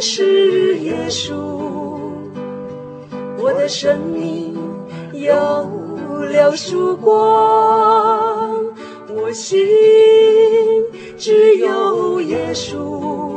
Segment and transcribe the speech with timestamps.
[0.00, 1.34] 是耶稣，
[3.36, 4.56] 我的生命
[5.12, 5.34] 有
[6.24, 7.14] 了曙光，
[9.08, 9.58] 我心
[11.18, 13.36] 只有耶稣，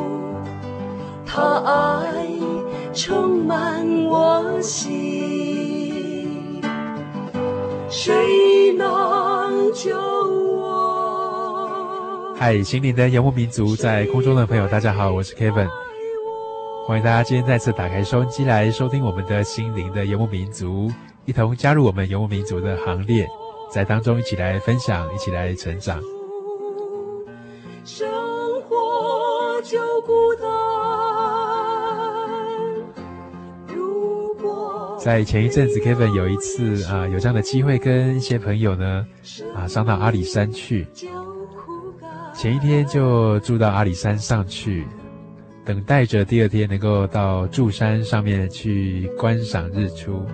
[1.25, 2.23] 他爱
[2.93, 6.61] 充满我心，
[7.89, 10.71] 谁能救我？
[12.37, 15.67] 嗨，心灵的游牧民族，在空中的朋友，大家好，我是 Kevin。
[16.85, 20.91] 欢迎大家今天再次打开收音机来收听我们的心灵的游牧民族，
[21.23, 23.25] 一同加入我们游牧民族的行列，
[23.71, 26.01] 在当中一起来分享，一起来成长。
[27.85, 28.05] 生
[28.63, 30.11] 活就孤
[30.41, 30.49] 单。
[33.73, 39.07] 如果在前一阵子，Kevin 有一次啊，有这样的机会跟一些朋友呢
[39.55, 40.85] 啊，上到阿里山去。
[42.33, 44.85] 前一天就住到阿里山上去，
[45.65, 50.25] 等待着第二天能够到柱山上面去观赏日出。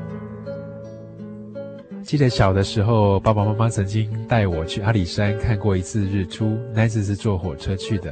[2.04, 8.12] 记得小的时候，爸爸妈妈曾经带我去阿里山看过一次日出，那次是坐火车去的。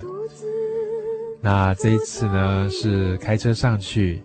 [1.42, 4.22] 那这一次呢，是开车上去，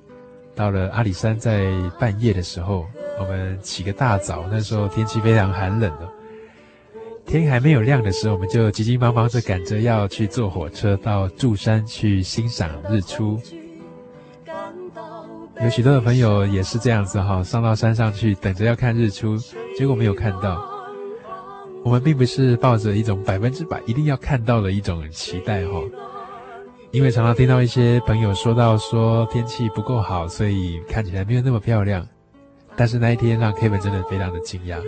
[0.54, 2.86] 到了阿里山，在半夜的时候，
[3.18, 6.08] 我们起个大早，那时候天气非常寒冷的。
[7.40, 13.40] 天还没有亮的时候，我们就急急忙忙地赶着要去坐火车到柱山去欣赏日出。
[15.62, 19.36] 有许多的朋友也是这样子哈，上到山上去等着要看日出，
[19.76, 20.62] 结果没有看到。
[21.82, 25.80] 我们并不是抱着一种百分之百一定要看到的一种期待哈，
[26.90, 32.06] 因为常常听到一些朋友说到说天气不够好，所以看起来没有那么漂亮。
[32.76, 34.78] 但是那一天让 Kevin 真的非常的惊讶。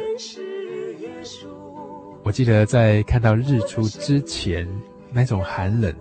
[2.25, 4.67] 我记得在看到日出之前，
[5.13, 5.95] 那种寒冷，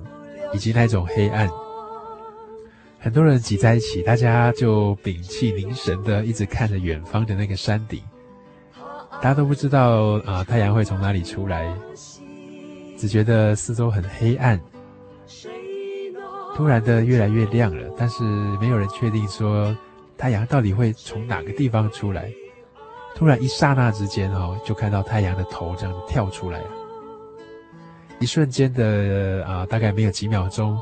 [0.53, 1.49] 以及那种黑暗，
[2.97, 8.01] 很多人挤在一起，大家就屏气凝神的一直看着远方的那个山顶，
[9.21, 11.69] 大家都不知道啊、太阳会从哪里出来，
[12.97, 14.57] 只觉得四周很黑暗，
[16.55, 18.23] 突然的越来越亮了，但是
[18.61, 19.77] 没有人确定说
[20.17, 22.31] 太阳到底会从哪个地方出来。
[23.15, 26.67] 突然一刹那之间哦，就看到太阳的头这样子跳出来了。
[28.19, 30.79] 一瞬间的啊，大概没有几秒钟，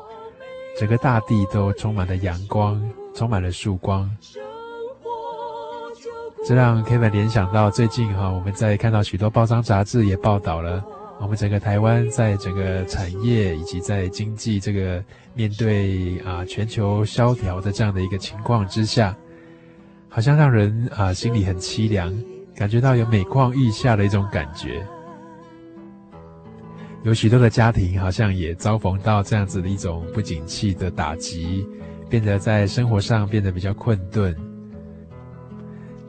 [0.80, 2.82] 整个大地都充满了阳光，
[3.14, 4.10] 充满了曙光。
[6.46, 10.84] 这让 Kevin 联想到最近哈，我们在看到许多报章杂志也报道了，
[11.20, 15.04] 我们整个台湾在整个产业以及在经济这个
[15.34, 19.16] 面对啊全球萧条的这样的一个情况之下。
[20.14, 22.14] 好像让人啊心里很凄凉，
[22.54, 24.86] 感觉到有每况愈下的一种感觉。
[27.04, 31.66] 有许多的家庭好像也遭逢到这样子的一种不景气的打击，
[32.10, 34.36] 变得在生活上变得比较困顿。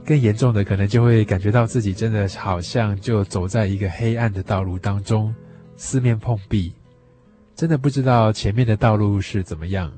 [0.04, 5.32] 更严重的，可能就会感觉到自己真的好像就走在一个黑暗的道路当中，
[5.76, 6.74] 四面碰壁，
[7.54, 9.92] 真的不知道前面的道路是怎么样。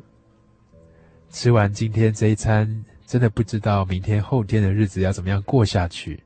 [1.30, 2.84] 吃完今天这一餐，
[3.14, 6.18] 真的不知道明天后天的日子要怎么样过下去。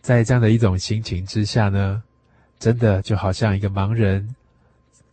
[0.00, 2.02] 在这样的一种心情之下呢，
[2.58, 4.34] 真的就好像一个盲人，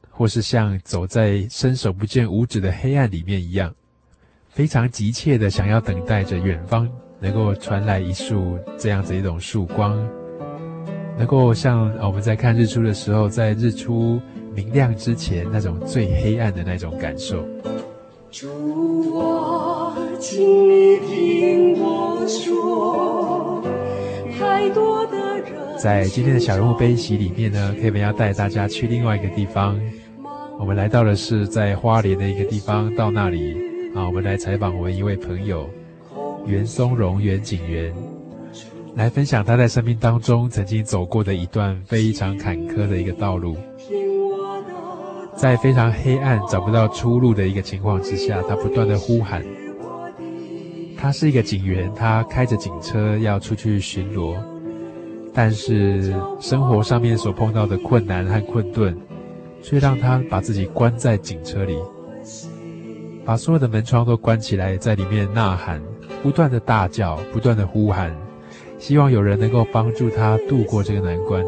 [0.10, 3.72] 或是像走在伸手不见五指的黑暗里面一样，
[4.50, 9.95] 非常急切的想要等待着远方能够传来一束这样子一种曙光，
[11.19, 14.19] 能够像我们在看日出的时候，在日出
[14.56, 17.48] 明亮之前那种最黑暗的那种感受。
[18.38, 23.64] 主啊，请你听我说，
[24.38, 25.54] 太多的人。
[25.80, 29.80] 在今天的小人物悲喜里面呢，Kevin 要带大家去另外一个地方。
[30.60, 33.56] 我们来到的是在花莲的一个地方，到那里
[33.96, 35.70] 啊，我们来采访我们一位朋友
[36.46, 37.96] 袁松荣袁景元，
[38.96, 43.56] 来分享他在生命当中曾经走过的一段非常坎坷的一个道路，
[45.45, 49.45] 在非常黑暗找不到出路的一个情况之下，他不断的呼喊。
[50.97, 54.36] 他是一个警员，他开着警车要出去巡逻，
[55.36, 58.97] 但是生活上面所碰到的困难和困顿。
[59.62, 61.77] 却让他把自己关在警车里，
[63.24, 65.80] 把所有的门窗都关起来，在里面呐喊，
[66.24, 68.15] 不断的大叫，不断的呼喊，
[68.80, 71.44] 希望有人能够帮助他度过这个难关。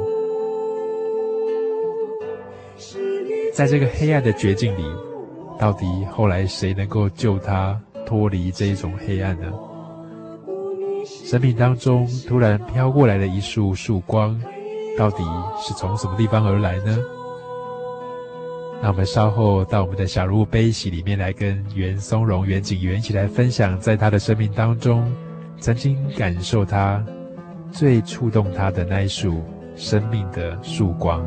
[3.58, 4.84] 在这个黑暗的绝境里，
[5.58, 7.76] 到底后来谁能够救他
[8.06, 9.52] 脱离这一种黑暗呢？
[11.04, 14.40] 生命当中突然飘过来的一束曙光，
[14.96, 15.24] 到底
[15.60, 17.00] 是从什么地方而来呢？
[18.80, 25.12] 那我们稍后到我们的小鹿悲喜里面来跟袁松荣袁景元一起来分享，在他的生命当中，
[25.60, 27.04] 曾经感受他
[27.72, 29.42] 最触动他的那一束
[29.76, 31.26] 生命的曙光。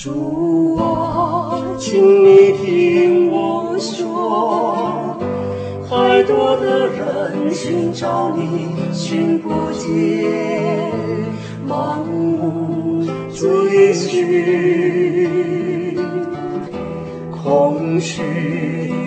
[0.00, 5.16] 主啊，请你听我说，
[5.90, 9.90] 太多的人寻找你，寻不见，
[11.68, 13.04] 盲目。
[13.34, 15.96] 追寻，
[17.32, 18.22] 空虚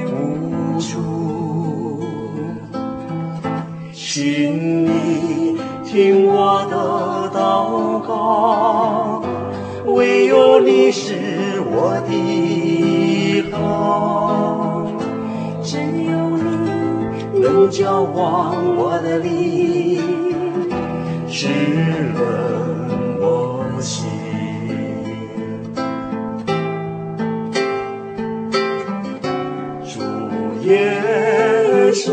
[0.07, 2.03] 无助，
[3.93, 9.00] 请你听我的祷告，
[10.01, 11.13] 唯有你是
[11.63, 14.87] 我的依靠，
[15.61, 16.17] 只有
[17.31, 20.01] 你能交往我的灵，
[21.27, 21.49] 湿
[22.15, 22.19] 润
[23.19, 24.09] 我心。
[30.63, 30.71] 耶
[31.93, 32.11] 稣，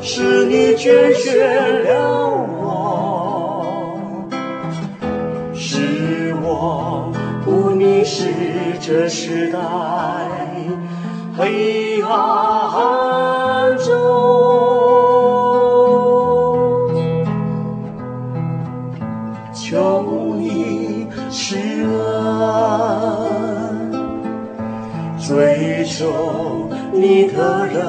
[0.00, 2.23] 是你拣选了
[8.86, 9.58] 这时代
[11.38, 13.88] 黑暗中，
[19.54, 22.04] 求你施恩。
[25.18, 27.82] 追求你的人，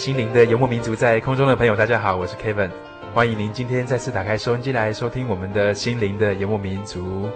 [0.00, 2.70] 心灵的游牧民族，在空中的朋友，大家好，我是 Kevin，
[3.12, 7.28] 欢迎您今天再次打开收音机来收听我们的心灵的游牧民族。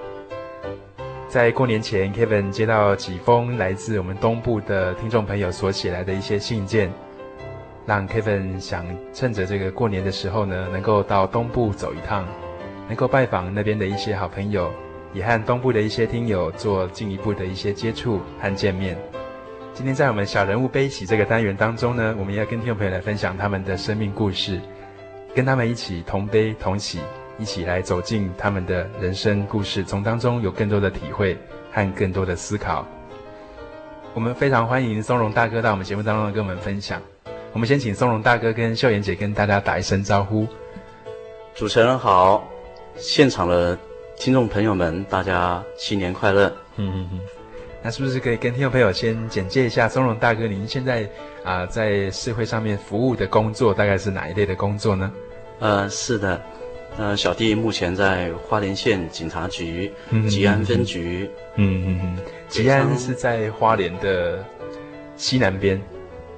[1.29, 6.91] 在过年前，Kevin 接到几封来自我们东部的听众朋友所写来的一些信件，
[7.85, 12.27] 让 Kevin 想趁着这个过年的时候呢，能够到东部走一趟，
[12.89, 14.71] 能够拜访那边的一些好朋友，
[15.13, 18.97] 也和东部的一些听友做进一步的一些接触和见面。
[19.75, 24.61] 今天在我们小人物悲喜这个单元当中呢，我们要跟听众朋友来分享他们的生命故事，
[25.35, 27.01] 跟他们一起同悲同喜，
[27.41, 31.37] 一起来走进他们的人生故事，从当中有更多的体会
[31.73, 32.87] 和更多的思考。
[34.15, 37.03] 我们非常欢迎松荣大哥到我们节目当中跟我们分享。
[37.53, 40.47] 我们先请松荣大哥跟秀妍姐跟大家打一声招呼。
[41.53, 42.49] 主持人好，
[42.97, 43.77] 现场的
[44.17, 46.47] 听众朋友们，大家新年快乐。
[46.77, 47.21] 嗯嗯嗯。
[47.85, 50.47] 那是不是可以跟听众朋友先简介一下松荣大哥？
[50.47, 51.03] 您现在
[51.45, 55.13] 啊、呃、在社会上面服务的工作大概是哪一类的工作呢？
[55.61, 56.41] 呃，是的，
[56.97, 59.93] 呃，小弟目前在花莲县警察局
[60.31, 61.29] 吉安分局。
[61.57, 62.19] 嗯嗯嗯。
[62.49, 64.43] 吉安是在花莲的
[65.15, 65.79] 西南边。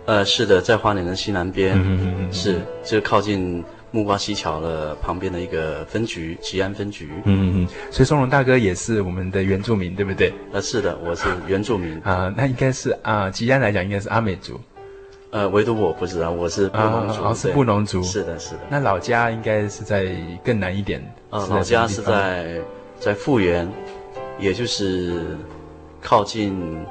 [0.05, 1.79] 呃，是的，在花莲的西南边。
[1.79, 2.33] 嗯嗯嗯。
[2.33, 3.65] 是，就靠近。
[3.97, 7.09] 木瓜溪桥的旁边的一个分局，吉安分局。
[7.25, 10.35] 嗯嗯，所以松荣大哥也是我们的原住民，对不对？
[10.53, 11.99] 呃，是的，我是原住民。
[12.05, 14.61] 啊，那应该是啊，吉安来讲应该是阿美族。
[15.31, 17.23] 呃，唯独我不知道，我是布农族。
[17.25, 18.03] 哦，是布农族。
[18.03, 18.61] 是的，是的。
[18.69, 21.03] 那老家应该是在更南一点。
[21.31, 22.61] 呃，老家是在
[23.01, 23.67] 在富源，
[24.39, 25.25] 也就是
[26.03, 26.85] 靠近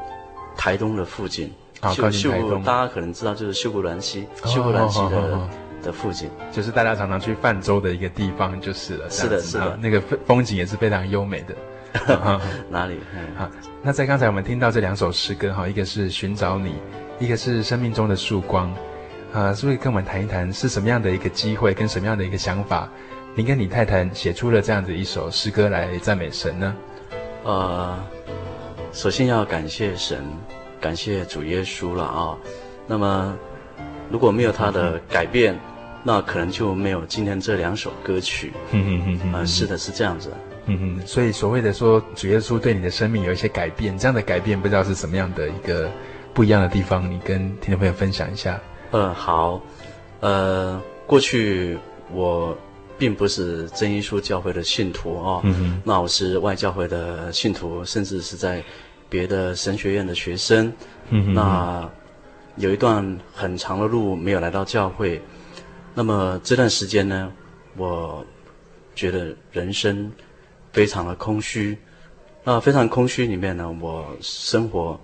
[0.58, 1.54] 台东的附近。
[1.82, 2.64] 啊，靠近台东。
[2.64, 5.48] 大家可能知道，就是秀姑峦溪，秀姑峦溪的。
[5.86, 9.10] 的附近，就是大家常常去泛舟的一个地方，就是了。
[9.10, 11.56] 是的，是的，那个风景也是非常优美的。
[12.70, 13.00] 哪里？
[13.38, 13.50] 好，
[13.82, 16.76] 那在刚才我们听到这两首诗歌，哈，一个是寻找你，
[17.20, 18.70] 一个是生命中的曙光，
[19.32, 22.90] 啊，是不是跟我们谈一谈是什么样的一个机会，跟什么样的一个想法，
[23.34, 26.76] 您跟你太太写出了这样子一首诗歌来赞美神呢？
[27.46, 27.98] 呃，
[28.92, 30.22] 首先要感谢神，
[30.82, 32.36] 感谢主耶稣了啊。
[32.88, 33.34] 那么
[34.12, 35.60] 如果没有他的改变，嗯
[36.08, 38.54] 那可能就没有今天这两首歌曲。
[38.72, 40.32] 嗯嗯嗯嗯，呃，是的，是这样子。
[40.68, 45.90] 嗯嗯，所以所谓的说主耶稣对你的生命有一些改变，这样的改变不知道是什么样的一个
[46.32, 48.62] 不一样的地方，你跟听众朋友分享一下。
[48.92, 49.60] 嗯，好。
[50.20, 51.76] 呃，过去
[52.12, 52.56] 我
[53.00, 55.42] 并不是真耶稣教会的信徒哦。
[55.44, 55.82] 嗯哼。
[55.84, 58.64] 那我是外教会的信徒，甚至是在
[59.10, 60.72] 别的神学院的学生。
[61.10, 61.34] 嗯哼。
[61.34, 61.90] 那
[62.58, 65.20] 有一段很长的路没有来到教会。
[65.98, 67.32] 那么这段时间呢，
[67.78, 68.24] 我
[68.94, 70.12] 觉得人生
[70.74, 71.78] 非常的空虚。
[72.44, 75.00] 那非常空虚里面呢，我生活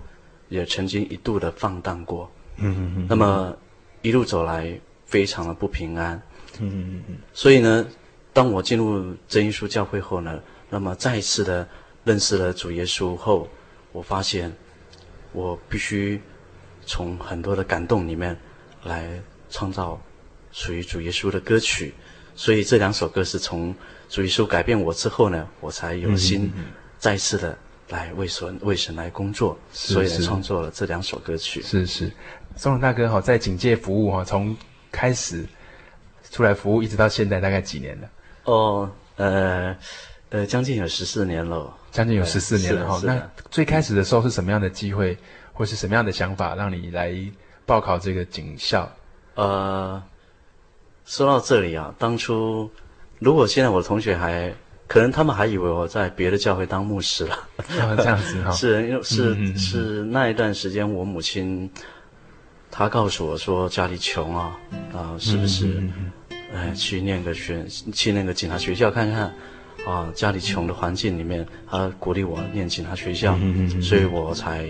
[0.50, 2.30] 也曾经一度的放荡过。
[2.58, 3.06] 嗯嗯嗯。
[3.08, 3.56] 那么
[4.02, 6.20] 一路走来，非常的不平安。
[6.60, 7.16] 嗯嗯嗯。
[7.32, 7.86] 所以呢，
[8.34, 11.66] 当我进入真耶稣教会后呢，那么再一次的
[12.04, 13.48] 认识了主耶稣后，
[13.92, 14.52] 我发现
[15.32, 16.20] 我必须
[16.84, 18.38] 从很多的感动里面
[18.84, 19.18] 来
[19.48, 19.98] 创造。
[20.52, 21.94] 属于主耶稣的歌曲，
[22.36, 23.74] 所以这两首歌是从
[24.08, 26.52] 主耶稣改变我之后呢，我才有心
[26.98, 27.56] 再次的
[27.88, 31.62] 来为神为神来工作，所以来创作了这两首歌曲。
[31.62, 32.12] 是是，
[32.56, 34.56] 松荣大哥哈，在警戒服务哈，从
[34.90, 35.44] 开始
[36.30, 38.10] 出来服务一直到现在，大概几年了？
[38.44, 39.76] 哦，呃
[40.28, 43.00] 呃，将近有十四年了，将近有十四年了哈。
[43.04, 45.16] 那最开始的时候是什么样的机会，
[45.52, 47.14] 或是什么样的想法，让你来
[47.64, 48.90] 报考这个警校？
[49.34, 50.02] 呃。
[51.04, 52.70] 说到这里啊，当初
[53.18, 54.52] 如果现在我的同学还
[54.86, 57.34] 可能，他们还以为我在别的教会当牧师了。
[57.56, 61.70] 啊、这样子哈、 哦，是因为是、嗯、是那一段时间，我母亲
[62.70, 64.58] 她告诉我说家里穷啊，
[64.92, 65.82] 啊，是不是？
[66.54, 69.32] 哎、去念个学，去那个警察学校看看
[69.86, 74.68] 啊，家里穷的环境里面，她鼓励我念警察学校，嗯、所以我才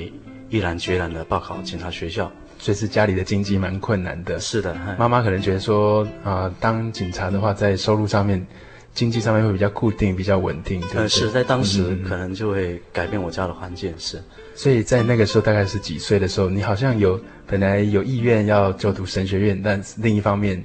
[0.49, 2.31] 毅然决然的报考警察学校。
[2.63, 4.73] 所以是家里的经济蛮困难的，是的。
[4.97, 8.47] 妈妈可能觉得说，啊、呃，当警察的话，在收入上面、
[8.95, 10.81] 经济上面会比较固定、比较稳定？
[11.09, 14.23] 是在当时可能就会改变我家的环境，是。
[14.55, 20.65] 所以在那个时候，大概是几岁的时候，你好像有本来有意愿要就读神学院，但另一方面，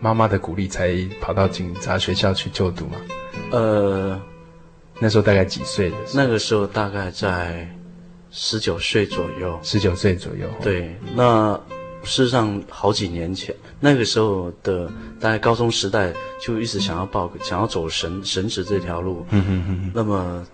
[0.00, 2.96] 妈妈的鼓励才跑到警察学校去就读嘛？
[3.52, 4.20] 呃，
[4.98, 6.24] 那时候大概几岁的时候？
[6.24, 7.72] 那个时候大概在。
[8.30, 10.46] 十九岁左右，十九岁左右。
[10.62, 11.58] 对，那
[12.04, 19.26] 事实上好几年前，那个时候的大概高中时代，就一直想要报，想要走神神职这条路。
[19.30, 19.92] 嗯嗯嗯。
[19.94, 20.46] 那么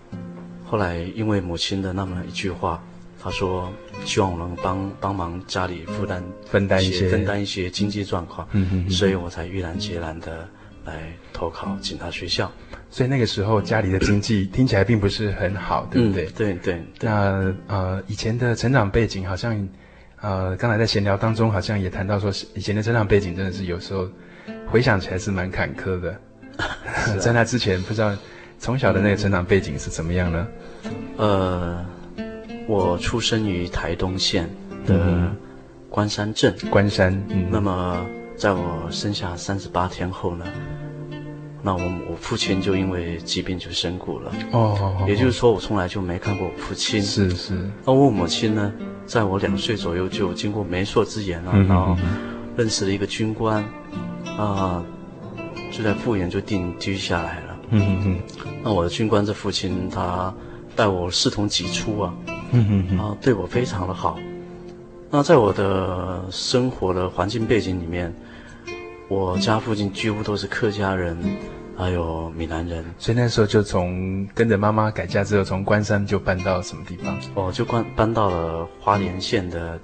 [0.65, 2.83] 后来因为母亲的那么一句话，
[3.21, 3.71] 她说
[4.05, 8.47] 希望我能帮帮忙家里负担分担一些分担一些经济状况。
[8.51, 8.89] 嗯哼哼。
[8.89, 10.47] 所以我才毅然决然的
[10.83, 12.51] 来投考警察学校。
[12.89, 16.25] 所以那个时候家里的经济听起来并不是很好，对不对？
[16.25, 16.83] 嗯、对对。
[17.01, 19.67] 那呃，以前的成长背景好像，
[20.21, 24.07] 呃，刚才在闲聊当中好像也谈到说，以前的成长背景真的是有时候
[24.67, 26.11] 回想起来是蛮坎坷的。
[26.57, 26.65] 啊、
[27.19, 28.15] 在那之前，不知道
[28.57, 30.47] 从小的那个成长背景是怎么样呢？
[31.17, 31.85] 呃，
[32.67, 34.49] 我出生于台东县
[34.85, 35.29] 的
[35.89, 36.55] 关山镇。
[36.69, 37.13] 关山。
[37.29, 37.49] 嗯。
[37.51, 38.05] 那么
[38.37, 40.45] 在我生下三十八天后呢？
[41.65, 44.31] 那我我父亲就因为疾病就身故了。
[44.51, 47.01] 哦，哦哦也就是说，我从来就没看过我父亲。
[47.01, 47.71] 是是。
[47.83, 48.71] 那我母亲呢，
[49.07, 51.97] 在我两岁左右就经过媒妁之言啊，嗯、然后
[52.55, 53.63] 认识了一个军官，
[54.37, 54.85] 啊、呃，
[55.71, 57.57] 就在复员就定居下来了。
[57.71, 58.19] 嗯嗯嗯。
[58.63, 60.31] 那我的军官这父亲，他
[60.75, 62.13] 待我视同己出啊。
[62.51, 62.99] 嗯嗯嗯。
[62.99, 64.19] 啊，对我非常的好。
[65.09, 68.13] 那在我的生活的环境背景里面。
[69.07, 71.15] 我家附近几乎都是客家人，
[71.77, 77.15] 还有闽南人，所以那时候就从跟着妈妈改嫁之后，从关山就搬到什么地方？
[77.35, 79.79] 哦，就搬搬到了花莲县的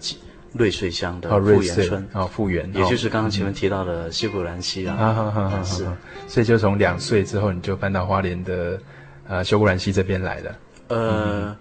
[0.53, 2.07] 瑞穗乡的富源村。
[2.13, 4.95] 哦，富源，也就是刚刚前面提到的西古兰溪啊。
[4.95, 5.63] 啊哈哈哈！
[5.63, 5.87] 是，
[6.27, 8.79] 所以就从两岁之后，你就搬到花莲的
[9.27, 10.55] 呃修古兰溪这边来了。
[10.87, 11.55] 呃，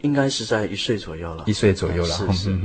[0.00, 1.44] 应该是在一岁左右了。
[1.46, 2.08] 一岁左右了。
[2.08, 2.58] 是是。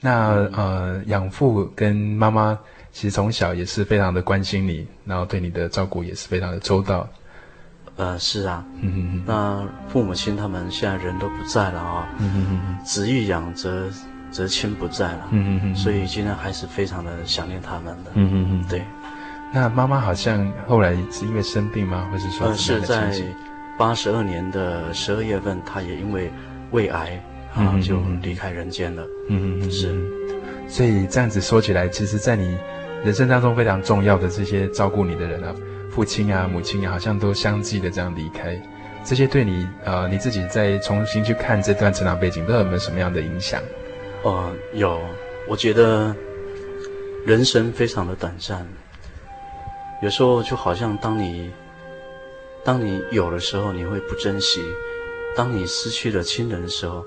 [0.00, 2.58] 那呃，养父跟妈妈。
[2.92, 7.08] 其实从小也是非常的关心你，然后对你的照顾也是非常的周到。
[7.96, 9.24] 呃，是啊，嗯哼哼。
[9.26, 12.84] 那父母亲他们现在人都不在了啊，嗯哼哼。
[12.84, 13.86] 子欲养则
[14.30, 15.74] 则亲不在了，嗯哼哼。
[15.74, 18.10] 所以今天还是非常的想念他们的。
[18.14, 18.68] 嗯哼哼。
[18.68, 18.82] 对。
[19.52, 22.08] 那妈妈好像后来是因为生病吗？
[22.10, 22.46] 或是说？
[22.46, 23.12] 呃，是在
[23.78, 26.30] 八十二年的十二月份，她也因为
[26.70, 27.22] 胃癌
[27.54, 29.02] 啊就离开人间了。
[29.28, 29.70] 嗯嗯嗯。
[29.70, 29.94] 是。
[30.68, 32.56] 所以这样子说起来，其实，在你。
[33.04, 35.54] 人生当中非常重要的这些照顾你的人啊，
[35.90, 38.60] 父亲啊、母亲啊，好像都相继的这样离开。
[39.04, 43.60] 这些对你，呃，你自己再重新去看这段成长背景，都有没有什么样的影响？
[44.22, 45.00] 哦、呃，有。
[45.48, 46.14] 我觉得
[47.26, 48.64] 人生非常的短暂，
[50.00, 51.50] 有时候就好像当你
[52.64, 54.60] 当你有的时候，你会不珍惜；
[55.36, 57.04] 当你失去了亲人的时候，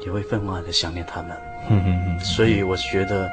[0.00, 1.36] 你会分外的想念他们。
[1.68, 2.20] 嗯嗯嗯。
[2.20, 3.28] 所以我觉得，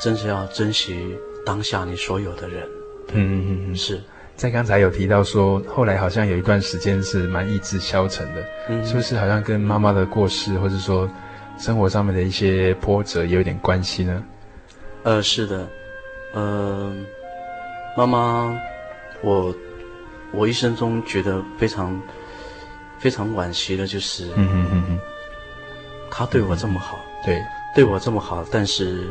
[0.00, 1.16] 真是要珍惜。
[1.44, 2.66] 当下你所有的人，
[3.14, 4.00] 嗯嗯嗯，是。
[4.36, 11.10] 在刚才有提到说，后来好像有一段时间是蛮意志消沉的，嗯，是不是好像跟妈妈的过世，或者说
[11.58, 14.22] 生活上面的一些波折也有点关系呢？
[15.02, 15.66] 呃，是的，
[16.34, 16.94] 呃，
[17.96, 18.56] 妈妈，
[19.22, 19.52] 我
[20.32, 22.00] 我一生中觉得非常
[23.00, 25.00] 非常惋惜的就是，嗯嗯嗯嗯，
[26.10, 27.40] 她对我这么好，对，
[27.74, 29.04] 对我这么好，但是。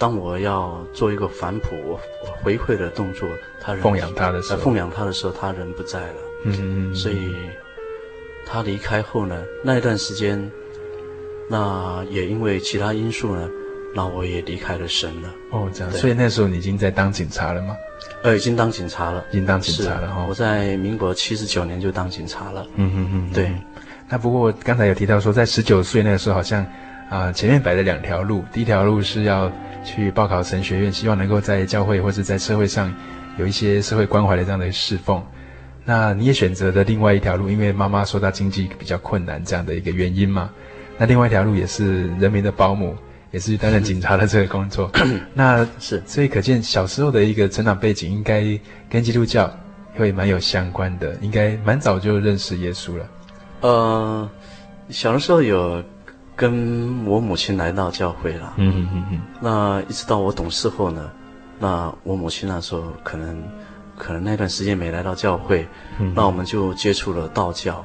[0.00, 2.00] 当我要做一个反哺、我
[2.42, 3.28] 回馈的动作，
[3.60, 6.14] 他人奉养他的时候，奉养他的时候，他人不在了。
[6.46, 6.94] 嗯嗯嗯。
[6.94, 7.30] 所以，
[8.46, 10.50] 他离开后呢，那一段时间，
[11.50, 13.46] 那也因为其他因素呢，
[13.94, 15.28] 那我也离开了神了。
[15.50, 15.92] 哦，这样。
[15.92, 17.76] 所以那时候你已经在当警察了吗？
[18.22, 20.24] 呃，已经当警察了，已经当警察了哈。
[20.26, 22.66] 我在民国七十九年就当警察了。
[22.76, 23.32] 嗯嗯嗯。
[23.34, 23.52] 对。
[24.08, 26.64] 那不过刚才有提到说，在十九岁那个时候，好像
[27.10, 29.52] 啊、呃，前面摆了两条路，第一条路是要。
[29.84, 32.94] 去报考神学院，希望能够在教会或是在社会上
[33.38, 35.22] 有一些社会关怀的这样的侍奉。
[35.84, 40.50] 那你也选择的另外一条路，因为妈妈说她经济比较困难这样的一个原因嘛。
[40.98, 42.94] 那另外一条路也是人民的保姆，
[43.30, 44.90] 也是担任警察的这个工作。
[45.32, 48.44] 那是，所以可见小时候的一个成长背景应该
[48.88, 49.50] 跟基督教
[49.96, 53.08] 会蛮有相关的，应该蛮早就认识耶稣了。
[53.62, 54.30] 呃，
[54.90, 55.82] 小的时候有。
[56.40, 61.10] 跟我母亲来到教会了，嗯嗯嗯，那一直到我懂事后呢，
[61.58, 63.42] 那我母亲那时候可能，
[63.98, 67.84] 可能那段时间没来到教会，嗯，那我们就接触了道教，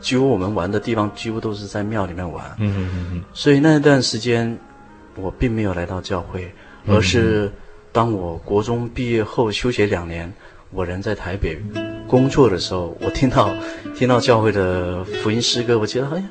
[0.00, 4.58] 几乎我们玩的地方几乎都是在庙里面玩，嗯嗯嗯，所以那段时间
[5.14, 6.52] 我并没有来到教会，
[6.88, 7.52] 而是
[7.92, 10.34] 当我国中毕业后休学两年，
[10.72, 11.56] 我人在台北
[12.08, 13.54] 工作的时候，我听到
[13.96, 16.24] 听到教会的福音诗歌，我觉得哎呀。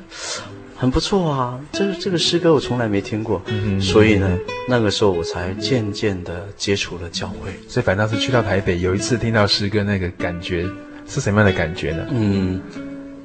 [0.78, 7.52] 很不错啊，这个这个诗歌我从来没听过，嗯，所以呢，那个时候我才渐渐的接触了教会。
[7.68, 10.66] 所以反倒是去到台北，有一次听到诗歌，那个感觉
[11.08, 12.06] 是什么样的感觉呢？
[12.12, 12.62] 嗯，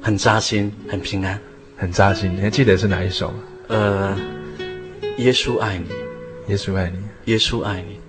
[0.01, 1.37] 很扎心，很平安，
[1.75, 2.33] 很扎心。
[2.35, 3.37] 你还记得是哪一首吗？
[3.67, 4.17] 呃，
[5.17, 5.85] 耶稣爱你，
[6.47, 7.99] 耶稣爱你，耶稣爱你。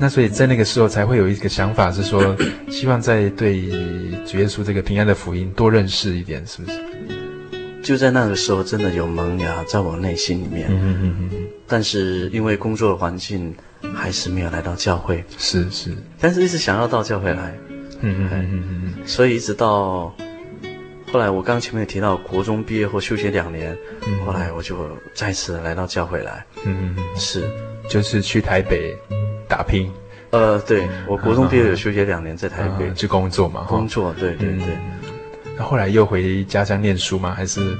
[0.00, 2.36] 那所以在那个时候才会有一个想法，是说
[2.70, 3.68] 希望在对
[4.26, 6.87] 主耶稣这个平安的福音多认识一点，是不是？
[7.82, 10.68] 就在那个时候，真的有萌芽在我内心里面。
[10.70, 11.46] 嗯嗯嗯。
[11.66, 13.54] 但是因为工作的环境，
[13.94, 15.24] 还是没有来到教会。
[15.38, 15.96] 是是。
[16.18, 17.56] 但是一直想要到教会来。
[18.00, 19.06] 嗯嗯嗯嗯。
[19.06, 20.14] 所以一直到
[21.12, 24.76] 后来，我刚前面也提到国中毕业后休学两年，嗯，后来我就
[25.14, 26.44] 再次来到教会来。
[26.66, 27.04] 嗯嗯。
[27.16, 27.48] 是，
[27.88, 28.96] 就是去台北
[29.48, 29.90] 打拼。
[30.30, 33.64] 呃，对，我国中毕业有休学两年，在台北去工作嘛。
[33.66, 34.76] 工作，对对对。
[35.06, 35.07] 那
[35.58, 37.34] 后来又回家乡念书吗？
[37.34, 37.76] 还是？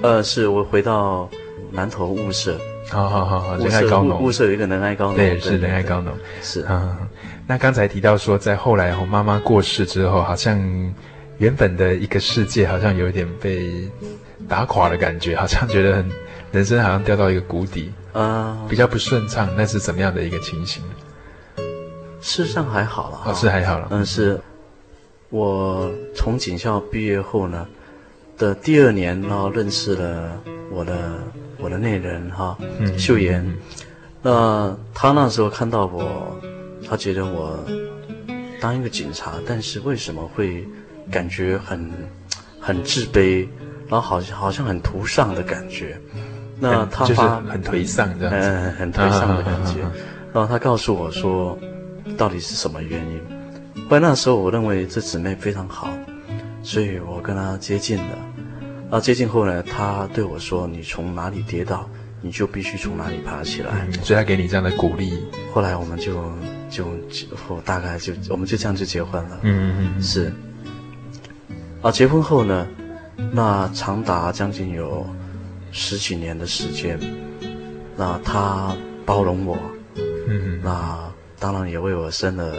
[0.00, 1.28] 呃，是我回到
[1.72, 2.56] 南投物社
[2.88, 6.96] 好好好好，仁爱高农，物社有一个仁爱高农，对，是仁爱高农，是啊。
[7.46, 10.58] 那刚才提到说，在后来我妈妈过世之后，好像
[11.38, 13.90] 原本的一个世界好像有一点被
[14.48, 16.10] 打垮的感觉，好像觉得很
[16.52, 19.48] 人生好像掉到一个谷底，啊，比较不顺畅。
[19.56, 20.82] 那是怎么样的一个情形？
[22.20, 23.88] 事实上还好了，哦，是还好了。
[23.90, 24.40] 嗯是，
[25.30, 27.66] 我从警校毕业后呢
[28.36, 31.22] 的第二年，然后认识了我的
[31.58, 33.44] 我的内人哈，嗯，秀妍。
[34.22, 36.38] 那他那时候看到我。
[36.88, 37.58] 他觉得我
[38.62, 40.66] 当一个警察，但是为什么会
[41.10, 41.92] 感觉很
[42.58, 43.46] 很自卑，
[43.88, 46.00] 然后好像好像很颓丧的感觉？
[46.58, 49.82] 那他发、就是、很颓丧这样子，嗯，很颓丧的感觉。
[49.82, 49.92] 啊、
[50.32, 51.58] 然后他告诉我说，
[52.16, 53.20] 到底是什么原因？
[53.88, 55.90] 后来那时候我认为这姊妹非常好，
[56.62, 58.18] 所以我跟她接近了。
[58.90, 61.88] 啊，接近后呢，她对我说：“你从哪里跌倒，
[62.22, 63.86] 你就必须从哪里爬起来。
[63.86, 65.12] 嗯”所以她给你这样的鼓励。
[65.52, 66.32] 后来我们就。
[66.70, 66.84] 就
[67.48, 69.38] 我大概就我们就这样就结婚了。
[69.40, 70.30] 嗯嗯嗯，是。
[71.80, 72.66] 啊，结婚后呢，
[73.32, 75.06] 那长达将近有
[75.72, 77.00] 十几年的时间，
[77.96, 79.56] 那她包容我，
[79.96, 82.52] 嗯，那当然也为我生了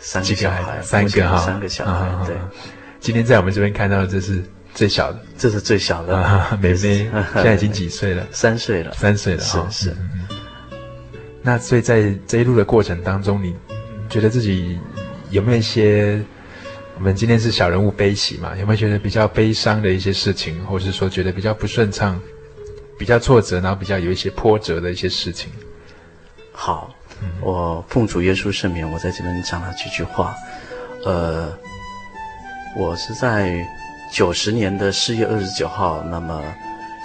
[0.00, 2.26] 三个小孩，三个哈，三个小孩。
[2.26, 2.36] 对，
[3.00, 4.42] 今天在我们这边看到的这是
[4.74, 6.76] 最小的，这是最小的，妹妹
[7.34, 8.26] 现在已经几岁了？
[8.30, 9.96] 三岁了，三岁了，是是。
[11.42, 13.54] 那所以在这一路的过程当中，你
[14.08, 14.78] 觉得自己
[15.30, 16.20] 有没有一些？
[16.96, 18.56] 我们今天是小人物悲喜嘛？
[18.56, 22.20] 有没有觉得比较悲伤的一些事情，或者是说觉得比较不顺畅、
[22.98, 25.48] 比较挫折，然后比较有一些波折的一些事情？
[26.50, 26.94] 好，嗯、
[27.40, 30.34] 我奉主耶稣圣名，我在这边讲了几句话。
[31.04, 31.52] 呃，
[32.76, 33.66] 我是在
[34.12, 36.42] 九十年的四月二十九号，那么。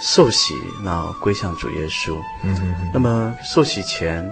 [0.00, 2.16] 受洗，那归向主耶稣。
[2.42, 2.90] 嗯嗯嗯。
[2.92, 4.28] 那么受洗前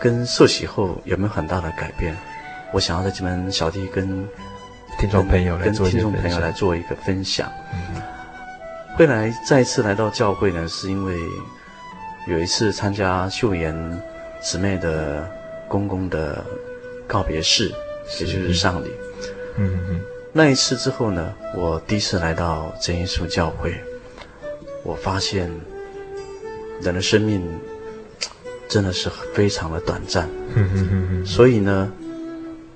[0.00, 2.16] 跟受洗后有没有很大的改变？
[2.72, 4.26] 我想要在这边小弟跟
[4.98, 7.52] 听众朋友来做跟听众朋友来做一个分享。
[7.74, 8.02] 嗯。
[8.96, 11.14] 会来再一次来到教会呢，是因为
[12.26, 13.74] 有一次参加秀妍
[14.44, 15.28] 姊妹的
[15.66, 16.44] 公公的
[17.06, 17.72] 告别式，
[18.20, 18.88] 也就是丧礼。
[19.56, 20.00] 嗯嗯嗯。
[20.32, 23.74] 那一次之后呢，我第一次来到真耶稣教会。
[24.82, 25.50] 我发现，
[26.82, 27.42] 人的生命
[28.68, 30.28] 真的是非常的短暂。
[31.24, 31.90] 所以呢，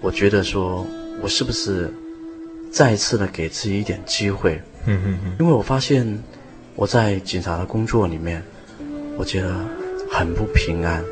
[0.01, 0.87] 我觉得说，
[1.21, 1.93] 我是不是
[2.73, 4.63] 再一次的给自己一点机会？
[5.39, 6.19] 因为我发现
[6.75, 8.43] 我在警察的工作里面，
[9.19, 9.53] 我觉得
[10.11, 11.05] 很不平安，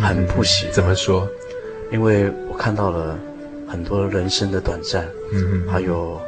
[0.00, 0.72] 很不喜欢。
[0.72, 1.28] 怎么说？
[1.90, 3.18] 因为我看到了
[3.68, 6.20] 很多人生的短暂，嗯还有。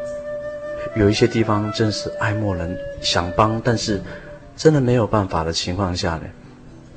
[0.94, 4.00] 有一些地方真是爱莫能想帮，但是
[4.56, 6.22] 真的没有办法的情况下呢，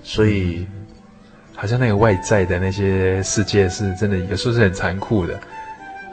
[0.03, 0.87] 所以、嗯、
[1.55, 5.37] 好像那个外在的那些世界是真的，有时候是很残酷的，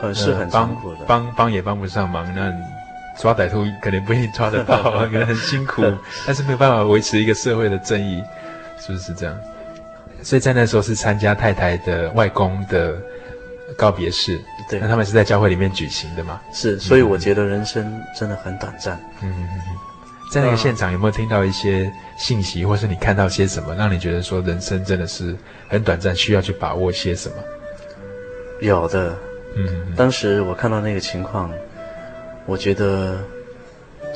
[0.00, 2.52] 呃，是很残酷的，帮帮也帮不上忙，那
[3.20, 5.84] 抓歹徒可能不一定抓得到， 可能很辛苦，
[6.26, 8.20] 但是没有办法维持一个社会的正义，
[8.80, 9.38] 是不是这样？
[10.22, 13.00] 所以在那时候是参加太太的外公的
[13.76, 14.40] 告别式。
[14.68, 16.40] 对，那他们是在教会里面举行的嘛？
[16.52, 19.00] 是，所以我觉得人生真的很短暂。
[19.22, 19.48] 嗯。
[20.32, 25.36] 在那个现场有没有听到一些信息，或是你看到些什么，让你觉得说人生真的是
[25.68, 27.36] 很短暂，需要去把握些什么？
[28.60, 29.16] 有的。
[29.54, 29.94] 嗯。
[29.94, 31.52] 当时我看到那个情况，
[32.44, 33.20] 我觉得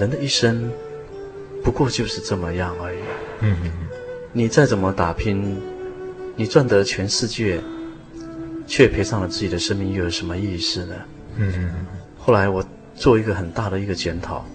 [0.00, 0.68] 人的一生
[1.62, 2.98] 不过就是这么样而已。
[3.40, 3.56] 嗯。
[4.32, 5.62] 你再怎么打拼，
[6.40, 7.60] 你赚得全世界。
[8.66, 10.94] 却赔上了自己的生命，又有什么意思呢？
[12.16, 14.46] 后来我做一个很大的一个检讨，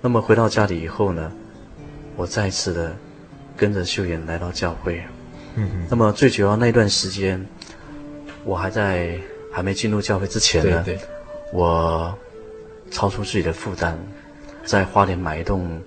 [0.00, 1.30] 那么回到家里以后呢，
[2.16, 2.96] 我再次的
[3.54, 5.02] 跟着秀妍来到教会。
[5.90, 7.46] 那么最主要那段时间，
[8.42, 9.20] 我还在
[9.52, 11.02] 还没进入教会之前呢，对对，
[11.52, 12.16] 我
[12.90, 13.98] 超出自己的负担，
[14.64, 15.78] 在花莲买一栋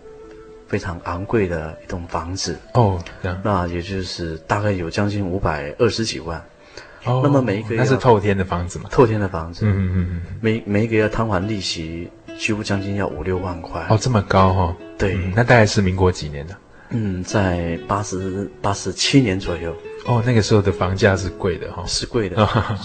[0.67, 2.57] 非常昂贵的一栋房子。
[2.73, 3.01] 哦，
[3.43, 6.43] 那也就是大概有将近五百二十几万。
[7.05, 8.89] 哦，那么每一个月那是透天的房子嘛？
[8.91, 13.85] 透天的房子，嗯嗯嗯，每每一个月摊还利息，几乎将近要五六万块。
[13.89, 14.75] 哦，这么高哈、哦？
[14.97, 16.55] 对、嗯，那大概是民国几年的？
[16.89, 19.75] 嗯，在八十八十七年左右。
[20.07, 22.35] 哦，那个时候的房价是贵的哈、哦，是贵的，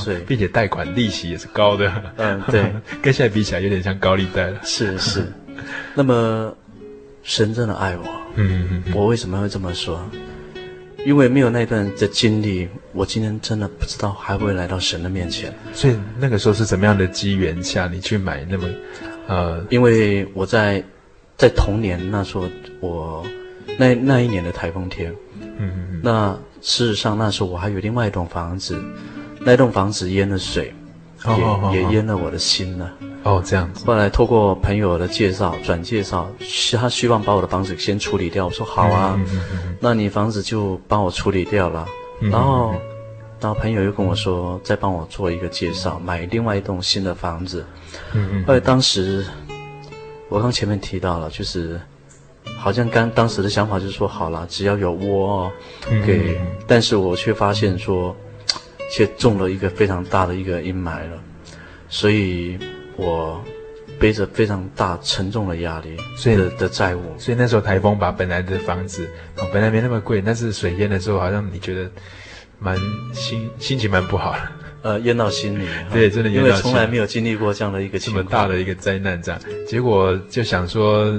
[0.05, 1.91] 对、哦， 并且贷款利息也是高的。
[2.17, 4.61] 嗯，对， 跟现在比起来有点像高利贷了。
[4.63, 5.33] 是是，
[5.95, 6.55] 那么
[7.31, 8.03] 神真的爱我，
[8.35, 10.05] 嗯嗯嗯，我为什么会这么说？
[11.07, 15.55] 因为没有那段的经历，我今天真的不知道还会来到神的面前。
[15.73, 18.69] 所以那个时候是怎么样的机缘下，你去买那么，
[19.29, 20.83] 呃，因为我在
[21.37, 22.49] 在童年那时候，
[22.81, 23.25] 我
[23.79, 25.15] 那那一年的台风天。
[25.41, 26.01] 嗯嗯嗯。
[26.03, 28.77] 那事实上那时候我还有另外一栋房子，
[29.39, 30.75] 那栋房子淹了水，哦
[31.73, 32.91] 也也淹了我的心了。
[33.23, 33.85] 哦，这样子。
[33.85, 36.31] 后来透过朋友的介绍转介绍，
[36.79, 38.47] 他希望把我的房子先处理掉。
[38.47, 41.87] 我说好啊，嗯嗯嗯嗯那你房子就帮我处理掉了。
[42.21, 42.75] 嗯然后，
[43.41, 47.65] 然后朋友又跟我说，再帮我做一个介绍，买另外一栋新的房子。
[48.15, 48.45] 嗯嗯。
[48.47, 49.25] 后来当时，
[50.31, 51.79] 我刚前面提到了，就是
[52.59, 55.53] 好像刚当时的想法就是说，好了，只要有窝哦，
[56.07, 58.17] 给，嗯但是我却发现说，
[58.91, 61.19] 却中了一个非常大的一个阴霾了，
[61.89, 62.59] 所以。
[62.97, 63.43] 我
[63.99, 71.91] 背着非常大沉重的压力，所以的的债务，所以那时候台风把本来的房子，哦，本来没那么贵，但是水淹的时候，好像你觉得
[72.59, 72.77] 蛮
[73.15, 74.41] 心心情蛮不好的，
[74.83, 81.19] 呃，淹到心里， 对，真的淹到心里，因为从来没有经历过这样的一个这么大的一个灾难，这样，结果就想说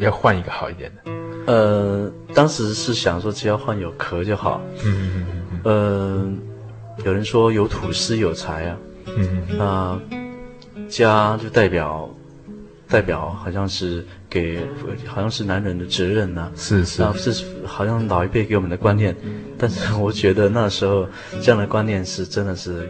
[0.00, 1.12] 要换一个好一点的，
[1.52, 6.32] 呃，当时是想说只要换有壳就好，嗯嗯嗯嗯，呃，
[7.04, 8.76] 有人说有土司有财啊，
[9.06, 10.00] 嗯嗯那。
[10.86, 12.08] 家就代表，
[12.88, 14.58] 代表好像是给，
[15.06, 16.52] 好像是男人的责任呐、啊。
[16.54, 19.16] 是是，是好像老一辈给我们的观念，
[19.56, 21.08] 但是我觉得那时候
[21.40, 22.88] 这样的观念是真的是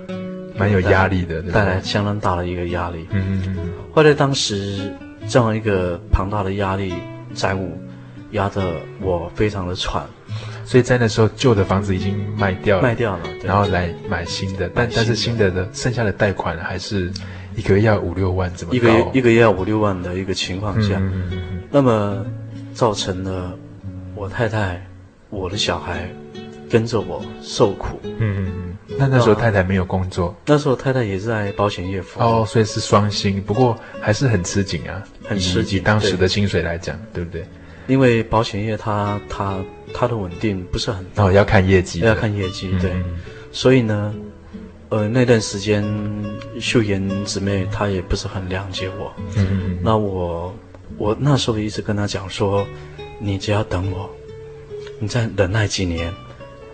[0.57, 3.07] 蛮有压力的，带来相当大的一个压力。
[3.11, 3.73] 嗯嗯嗯。
[3.93, 4.93] 后来当时
[5.29, 6.93] 这样一个庞大的压力
[7.33, 7.79] 债务
[8.33, 10.05] 压得我非常的喘，
[10.65, 17.13] 所以在那时候旧的房子已经卖掉了，卖掉了，然后来买新的，但但是新的的剩下的贷款还是。
[17.57, 18.77] 一个月要五六万，这么高？
[18.77, 22.27] 一个月一个月要五六万的一个情况下，嗯嗯嗯、那么
[22.73, 23.57] 造成了
[24.17, 24.85] 我太太、
[25.31, 26.11] 我的小孩
[26.69, 28.01] 跟着我受苦。
[28.03, 28.97] 嗯嗯嗯。
[28.99, 30.35] 那那时候太太没有工作？
[30.47, 32.23] 那时候太太也是在保险业服务。
[32.25, 35.79] 哦，所以是双薪，不过还是很吃紧啊，很吃紧。
[35.79, 37.47] 以当时的薪水来讲，对，对不对？
[37.87, 39.59] 因为保险业它它
[39.95, 41.25] 它的稳定不是很大。
[41.25, 42.01] 哦，要看业绩。
[42.01, 42.93] 要看业绩，对。
[43.53, 44.15] 所以呢。
[44.91, 45.83] 呃，那段时间，
[46.61, 49.13] 秀妍姊妹她也不是很谅解我。
[49.35, 49.79] 嗯嗯嗯。
[49.83, 50.55] 那我，
[50.97, 52.65] 我那时候一直跟她讲说，
[53.19, 54.09] 你只要等我，
[55.01, 56.13] 你再忍耐几年，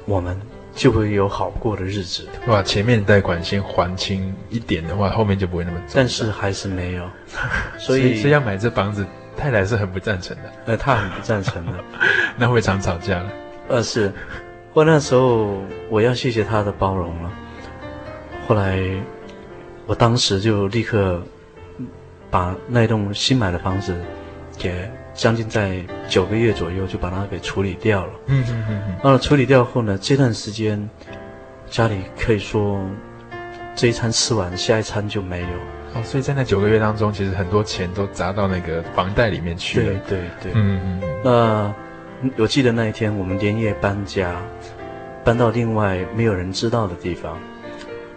[0.05, 0.39] 我们
[0.75, 2.29] 就会有好过的日子。
[2.47, 5.81] 哇，前面贷款先还清一点的话，后面就不会那么。
[5.95, 7.09] 但是还是没有，
[7.79, 9.07] 所以所以，所以要买这房子，
[9.41, 10.43] 太太是很不赞成的。
[10.67, 11.73] 呃，她很不赞成的，
[12.37, 13.31] 那会常吵架了。
[13.69, 14.13] 呃，是，
[14.75, 17.31] 我那时候我要谢谢她的包容了。
[18.47, 18.79] 后来，
[19.87, 21.23] 我当时就立刻
[22.31, 23.97] 把那栋新买的房子，
[24.59, 28.13] 给将近在九个月左右就把它给处理掉了。
[28.27, 28.97] 嗯嗯嗯嗯。
[29.03, 30.89] 那处理掉后呢，这段时间
[31.69, 32.81] 家里可以说
[33.75, 35.49] 这一餐吃完，下一餐就没有。
[35.95, 40.01] 哦，所以在那九个月当中，其实很多钱都砸到那个房贷里面去了。
[40.09, 40.53] 对对对。
[40.55, 41.21] 嗯嗯嗯。
[41.25, 41.75] 那
[42.37, 44.41] 我记得那一天我们连夜搬家，
[45.25, 47.37] 搬到另外没有人知道的地方。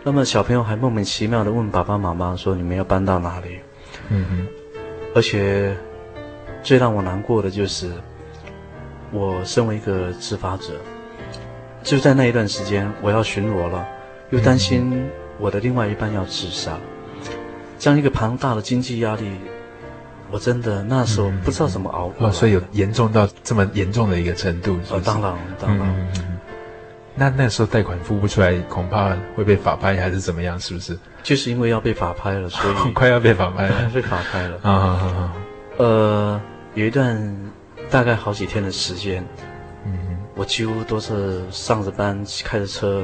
[0.03, 3.59] 那么小朋友还莫名其妙的问爸爸妈妈说：“你们要搬到哪里？”
[4.09, 4.47] 嗯哼。
[5.15, 5.75] 而且
[6.61, 7.91] 最让我难过的就是，
[9.11, 10.73] 我身为一个执法者，
[11.81, 13.87] 就在那一段时间，我要巡逻了，
[14.29, 15.09] 又担心
[15.39, 16.77] 我的另外一半要自杀，
[17.79, 19.29] 这样一个庞大的经济压力，
[20.31, 22.27] 我真的那时候不知道怎么熬过。
[22.27, 24.95] 哦，所以有严重到这么严重的一个程度是不是？
[24.95, 26.07] 哦，当然，当然。
[27.15, 30.59] 那那时候贷款付不出来，恐怕会被法拍还是怎么样？
[30.59, 30.97] 是不是？
[31.21, 34.57] 就是因为要被法拍了，所以 快要被法拍了， 被法拍了。
[34.63, 35.33] 啊啊啊！
[35.77, 36.41] 呃，
[36.73, 37.51] 有一段
[37.89, 39.23] 大概好几天的时间，
[39.85, 43.03] 嗯，我几乎都是上着班，开着车，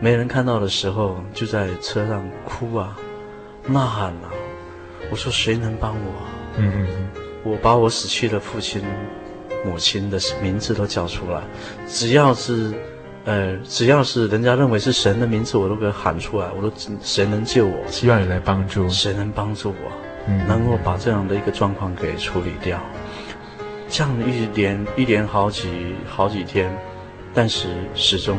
[0.00, 2.94] 没人看到的时候，就在车上哭啊、
[3.66, 4.30] 呐喊啊。
[5.10, 6.12] 我说：“谁能帮我？”
[6.58, 7.08] 嗯嗯嗯，
[7.42, 8.82] 我把我死去的父亲、
[9.64, 11.42] 母亲的名字都叫出来，
[11.88, 12.72] 只要是。
[13.26, 16.46] 呃，只要是人家认为是神的名字，我都给喊出来。
[16.54, 17.74] 我都谁能救我？
[17.86, 18.86] 希望你来帮助。
[18.90, 19.90] 谁能帮助我？
[20.28, 22.78] 嗯，能够把这样的一个状况给处理掉。
[23.88, 26.70] 这样一连一连好几好几天，
[27.32, 28.38] 但是始终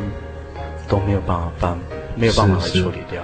[0.88, 1.80] 都没有办法办，
[2.16, 3.24] 没有办法来处理掉。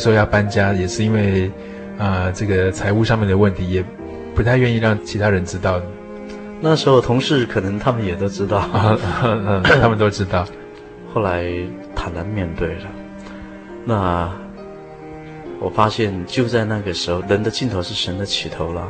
[0.00, 1.46] 时候要搬家，也是因为，
[1.98, 3.84] 啊、呃，这个财务上面的问题，也
[4.34, 5.80] 不太愿意让其他人知道。
[6.60, 8.68] 那时候同事可能他们也都知道，
[9.22, 10.46] 嗯，他们都知道。
[11.14, 11.44] 后来
[11.94, 12.86] 坦然面对了。
[13.84, 14.30] 那
[15.58, 18.88] 我发现就在那个时候，人的尽头是神的起头了。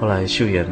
[0.00, 0.66] 后来秀妍，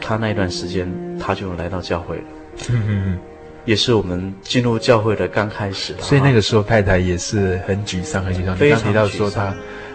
[0.00, 2.24] 她那一段时间她就来到教会了。
[2.70, 3.18] 嗯嗯嗯。
[3.64, 8.56] 也是我们进入教会的刚开始，所以那个时候太太也是很沮丧，很沮丧。
[8.58, 9.54] 你刚提到说她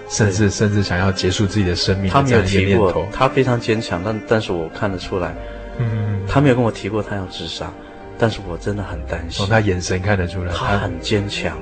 [0.10, 5.34] 甚至甚至想要结束自己的生命，她没有提过，她非常坚强，但但是我看得出来，
[5.80, 7.72] 嗯，她没有跟我提过她要自杀，
[8.20, 9.40] 但是我真的很担心。
[9.40, 11.58] 从她眼神看得出来，她很坚强，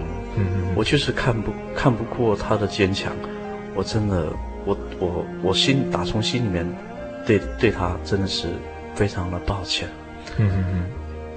[0.75, 3.13] 我就是看不看不过她的坚强，
[3.73, 4.27] 我真的，
[4.65, 6.67] 我我我心打从心里面
[7.25, 8.47] 对对她真的是
[8.95, 9.87] 非常的抱歉，
[10.37, 10.83] 嗯嗯嗯。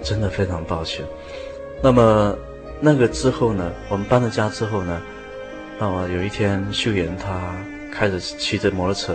[0.05, 1.05] 真的非常抱歉。
[1.83, 2.37] 那么，
[2.81, 3.73] 那个之后呢？
[3.89, 5.01] 我们搬了家之后呢？
[5.79, 7.53] 那么有一天，秀妍她
[7.91, 9.15] 开始骑着摩托车，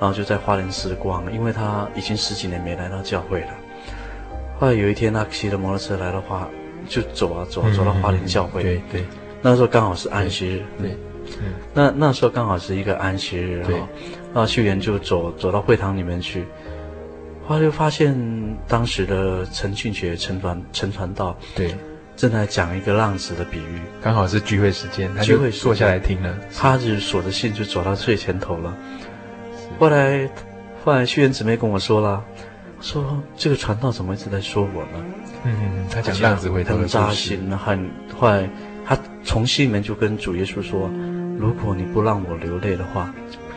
[0.00, 3.48] 然后就在花莲时光，因为她已经十几年没来到教会了。
[4.58, 6.48] 后来有一天，她骑着摩托车来的话，
[6.88, 8.62] 就走啊走啊，走到花莲教会。
[8.62, 9.04] 对对。
[9.42, 10.62] 那时候刚好是安息日。
[10.80, 10.96] 对。
[11.40, 11.52] 嗯。
[11.74, 13.62] 那那时候刚好是一个安息日。
[13.66, 13.76] 对。
[13.76, 16.44] 然后秀妍就走走到会堂里面去。
[17.52, 18.16] 后来就发现，
[18.66, 21.74] 当时的陈俊杰陈传陈传道对，
[22.16, 26.34] 正在讲一个浪子的比喻，刚好是聚会时间，他就会坐下来听了。
[26.56, 28.74] 他就锁着信就走到最前头了。
[29.78, 30.26] 后来，
[30.82, 32.24] 后来秀妍姊妹跟我说了，
[32.80, 35.04] 说这个传道怎么一直在说我呢？
[35.44, 38.48] 嗯嗯，他讲浪子回头的很扎心，很后来
[38.86, 40.88] 他从心里面就跟主耶稣说，
[41.38, 43.12] 如果你不让我流泪的话，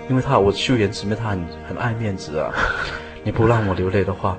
[0.09, 2.51] 因为他我秀妍姊妹她很很爱面子啊。
[3.25, 4.37] 你不让我流泪的话，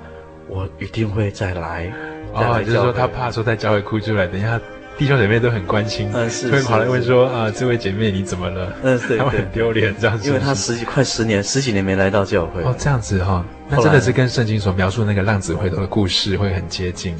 [0.48, 1.92] 我一定会再来。
[2.32, 4.60] 哦，就是说他怕说在教会哭出来，等一下
[4.96, 8.72] 弟兄姐妹都很关心，嗯，是，会跑来问说啊，这位姐妹你怎么了？
[8.82, 17.16] 嗯，对，他们很丢脸这样子，因为他十几快十年十几年没来到教会哦，这样子哈、哦，那真的是跟圣经所描述那个浪子回头的故事会很接近，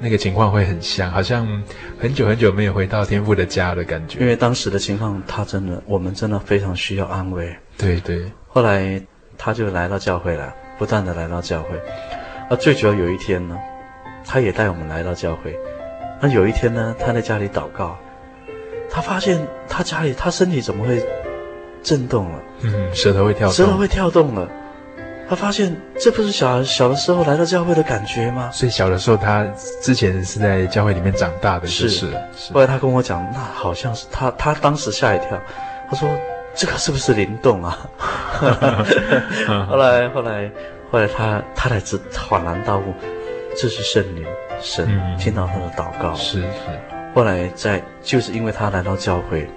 [0.00, 1.46] 那个情况会很像，好像
[2.00, 4.18] 很久很久没有回到天父的家的感觉。
[4.18, 7.54] 因为当时的情况，他真的，我们真的非常需要安慰。
[7.76, 9.00] 对对，后来
[9.36, 11.70] 他就来到教会了，不断的来到教会，
[12.48, 13.58] 而最主要有一天呢，
[14.24, 15.54] 他也带我们来到教会。
[16.20, 17.96] 那有一天呢，他在家里祷告，
[18.90, 21.04] 他发现他家里他身体怎么会
[21.82, 22.38] 震动了？
[22.62, 24.48] 嗯，舌头会跳动，舌头会跳动了。
[25.28, 28.48] 他发现这不是小小的时候来到教会的感觉吗？
[28.50, 29.46] 所以小的时候他
[29.82, 32.52] 之前是在教会里面长大的，就是，是，是。
[32.54, 35.38] 后来他跟我讲，那好像是他，他当时吓一跳，
[35.90, 36.08] 他说
[36.54, 37.78] 这个是不是灵动啊？
[39.68, 40.50] 后来后来
[40.90, 42.94] 后来他他才知恍然大悟，
[43.56, 44.24] 这是圣灵。
[44.60, 46.48] 神听到他的祷告，是是。
[47.14, 49.48] 后来在就是因为他来到教会，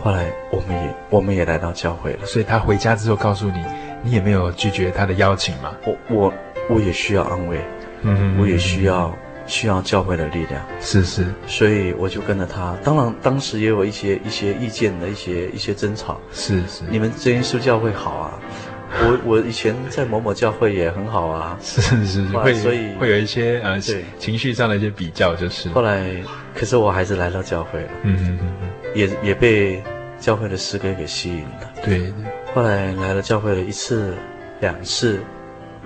[0.00, 2.24] 后来我们也我们也来到教会了。
[2.24, 3.64] 所以他回家之后告诉你，
[4.02, 5.74] 你也没有拒绝他的邀请吗？
[5.84, 6.32] 我我
[6.70, 7.60] 我也需要安慰，
[8.02, 9.12] 嗯，我也需要
[9.46, 11.26] 需要教会的力量，是是。
[11.46, 16.82] 所以我就跟着他，当然当时也有一些一些意见的一些一些争吵，是是。
[16.90, 18.40] 你们真耶稣教会好啊。
[19.02, 24.04] 我我以前在某某教会也很好啊，是是是，会所以会有一些呃对。
[24.16, 25.68] 情绪上的一些比较，就是。
[25.70, 26.08] 后来，
[26.54, 29.82] 可是我还是来到教会了，嗯嗯嗯嗯，也也被
[30.20, 32.12] 教会的诗歌给吸引了，对，对。
[32.54, 34.14] 后来来了教会了一次
[34.60, 35.18] 两次，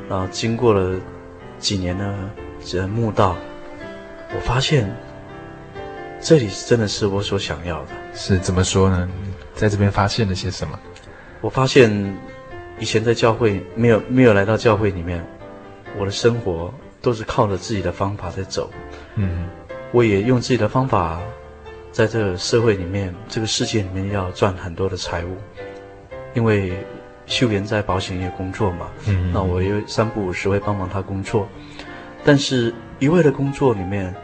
[0.08, 0.94] 然后经过了
[1.58, 2.14] 几年的
[2.62, 3.34] 这慕道，
[4.34, 4.90] 我发现
[6.20, 9.08] 这里真的是我所想要的，是怎么说呢？
[9.54, 10.78] 在这边发现了些什么？
[11.40, 12.16] 我发现。
[12.78, 15.22] 以前在教会没有没有来到教会里面，
[15.98, 16.72] 我的生活
[17.02, 18.70] 都是靠着自己的方法在走。
[19.16, 19.50] 嗯，
[19.92, 21.20] 我也用自己的方法，
[21.92, 25.36] 在这个社会里面，这个世界里面要赚很多的财物。
[26.32, 26.72] 因为
[27.26, 31.46] 秀莲在保险业工作嘛，嗯，那我又三不五时会帮忙她工作，
[32.24, 34.14] 但是一味的工作里面，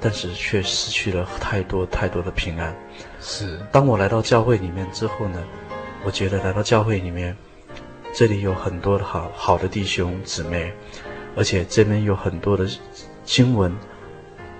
[0.00, 2.74] 但是却失去了太多太多的平安。
[3.20, 5.42] 是，当我来到教会里面之后呢，
[6.04, 7.36] 我觉得来到教会里面，
[8.12, 10.72] 这里有很多的好好的弟兄姊妹，
[11.36, 12.68] 而且这边有很多的
[13.24, 13.74] 经文，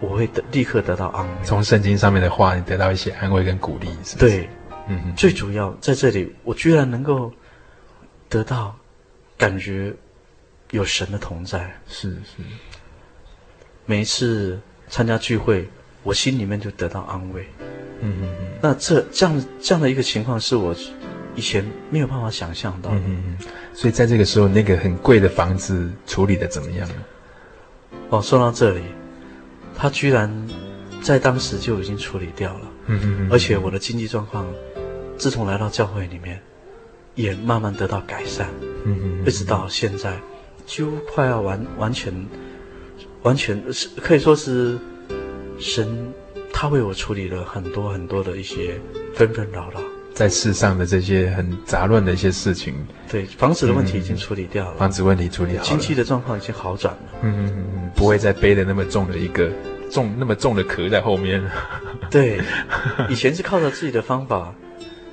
[0.00, 1.32] 我会得立刻得到安慰。
[1.44, 4.30] 从圣经上面的话，你得到一些安慰跟鼓励，是不是？
[4.30, 4.48] 对，
[4.88, 7.30] 嗯哼，最主要在这里，我居然能够
[8.28, 8.74] 得到
[9.36, 9.92] 感觉
[10.72, 11.80] 有神的同在。
[11.88, 12.42] 是是，
[13.86, 15.68] 每一次参加聚会，
[16.02, 17.46] 我心里面就得到安慰。
[18.00, 20.74] 嗯嗯嗯，那这这样这样的一个情况是我。
[21.34, 23.38] 以前没有办法想象到，嗯嗯，
[23.72, 26.94] 所以在这个时候，那个很贵的房子处理的怎么样呢？
[28.10, 28.82] 哦，说到这里，
[29.74, 30.30] 他居然
[31.00, 34.46] 在当时就已经处理掉了，嗯嗯嗯，而且我的经济状况，
[35.16, 36.38] 自从来到教会里面，
[37.14, 38.50] 也慢慢得到改善，
[38.84, 40.20] 嗯嗯，一直到现在，
[40.66, 42.12] 几乎快要完完全，
[43.22, 44.78] 完全是可以说是
[45.58, 46.12] 神
[46.52, 48.80] 他为我处理了很多很多的一些
[49.14, 49.80] 纷纷扰扰。
[50.14, 52.74] 在世上的这些很杂乱的一些事情，
[53.10, 59.50] 对，房子的问题已经处理掉了，嗯、房子问题处理好了，经济的状况已经好转了，嗯嗯嗯，不会再背的那么重的一个
[59.90, 61.42] 重那么重的壳在后面。
[62.10, 62.38] 对，
[63.08, 64.54] 以前是靠着自己的方法，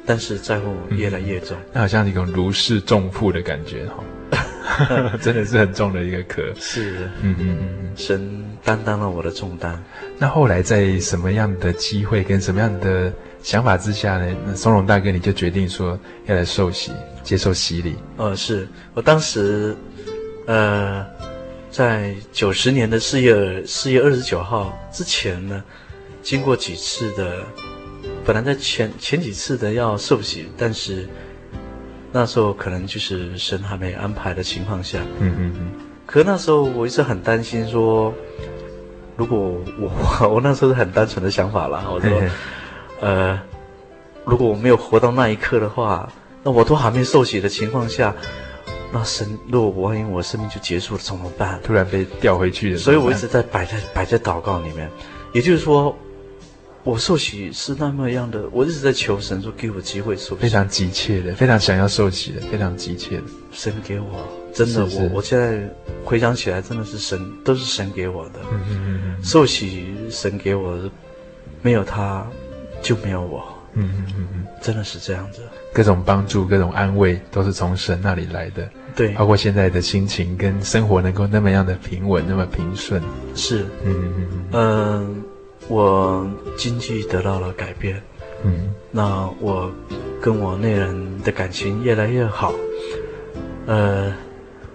[0.05, 4.03] 但是债务越来越重，嗯、那好像一种如释重负的感觉哈，
[5.21, 6.43] 真的是很重的一个壳。
[6.59, 9.81] 是，嗯嗯嗯，神担当了我的重担。
[10.17, 13.11] 那后来在什么样的机会跟什么样的？
[13.41, 16.91] 想法之下呢，那松荣大哥你就决定说要来受洗，
[17.23, 17.95] 接受洗礼。
[18.17, 19.73] 呃，是我当时，
[20.45, 21.05] 呃，
[21.71, 25.63] 在九十年的四月四月二十九号之前呢，
[26.21, 27.37] 经过几次的，
[28.25, 31.07] 本来在前前几次的要受洗，但是
[32.11, 35.71] 那时候可能就是神还没安排的情况下，嗯嗯嗯。
[36.05, 38.13] 可那时候我一直很担心说，
[39.15, 39.91] 如果我
[40.27, 42.09] 我那时候是很单纯的想法啦，我说。
[42.09, 42.29] 嘿嘿
[43.01, 43.39] 呃，
[44.25, 46.11] 如果我没有活到那一刻的话，
[46.43, 48.13] 那我都还没受洗的情况下，
[48.91, 51.57] 那神，如果万一我生命就结束了怎么办？
[51.63, 54.89] 突然被调回去了，所以我一直在摆在摆在祷告里面。
[55.31, 55.95] 也就是说，
[56.83, 63.23] 我受洗是那么样的，我一直在求神说给我机会受洗，非常急切的，非常想要受洗的，非常急切的。
[63.51, 65.61] 神给我，真的，我我现在
[66.03, 68.39] 回想起来，真的是神，都是神给我的。
[68.51, 70.89] 嗯嗯嗯嗯，受洗神给我的，
[71.61, 72.25] 没有他。
[72.81, 75.41] 就没有我，嗯嗯嗯嗯，真的是这样子。
[75.73, 78.69] 各种帮助、各种安慰，都是从神那里来的。
[78.95, 83.01] 对，包括现在的心情跟生活能够那么样的平稳、那么平顺。
[83.35, 84.29] 是，嗯嗯嗯。
[84.31, 85.09] 嗯、呃，
[85.69, 88.01] 我经济得到了改变，
[88.43, 89.71] 嗯，那我
[90.19, 92.51] 跟我内人的感情越来越好，
[93.67, 94.11] 呃，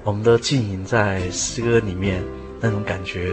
[0.05, 2.23] 我们的经营在诗歌里面
[2.61, 3.33] 那种感觉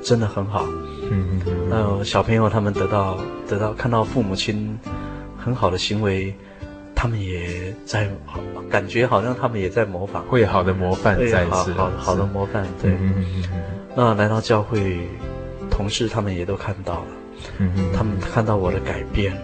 [0.00, 0.64] 真的很好，
[1.10, 3.18] 嗯嗯，那小朋友他们得到
[3.48, 4.78] 得到看到父母亲
[5.36, 6.32] 很好的行为，
[6.94, 8.08] 他们也在
[8.70, 13.62] 感觉好像他们也在模仿，会好的模范在好好好的模范，对，嗯嗯嗯，
[13.96, 15.08] 那来到教会。
[15.76, 17.06] 同事他们也都看到了，
[17.58, 19.36] 嗯嗯，他们看到我的改变，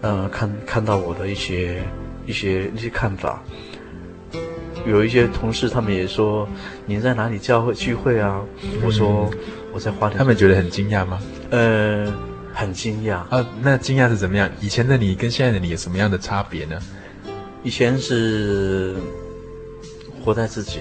[0.00, 1.82] 呃，看看到我的一些
[2.24, 3.42] 一些一些看法，
[4.86, 6.48] 有一些同事他们也说，
[6.86, 8.40] 你在哪里教会聚会啊？
[8.62, 9.28] 嗯、我说
[9.72, 10.16] 我在花莲。
[10.16, 11.20] 他们觉得很惊讶吗？
[11.50, 12.06] 呃，
[12.54, 13.16] 很惊讶。
[13.28, 14.48] 啊，那惊讶是怎么样？
[14.60, 16.78] 以前的你跟现在的你有什么样的差别呢？
[17.64, 18.94] 以前是
[20.24, 20.78] 活在自己。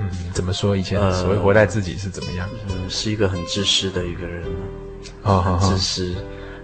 [0.00, 0.76] 嗯，怎么说？
[0.76, 2.48] 以前所谓活在自己是怎么样？
[2.68, 4.44] 嗯，是一个很自私的一个人，
[5.22, 6.14] 哦，很自私。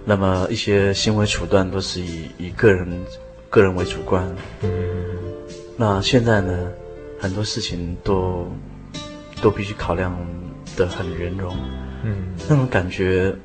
[0.03, 2.87] 那么一些行为处断都是以以个人
[3.49, 4.25] 个人为主观。
[4.63, 4.69] 嗯，
[5.75, 6.71] 那现在呢，
[7.19, 8.47] 很多事情都
[9.41, 10.17] 都必须考量
[10.75, 11.55] 的很圆融。
[12.03, 13.35] 嗯，那种感觉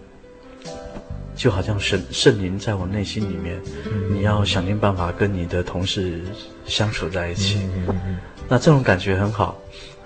[1.34, 6.20] 就好像神圣灵在我内心里面，嗯，你要想尽办法跟你的同事
[6.66, 7.60] 相处在一起。
[8.48, 9.58] 那这种感觉很好。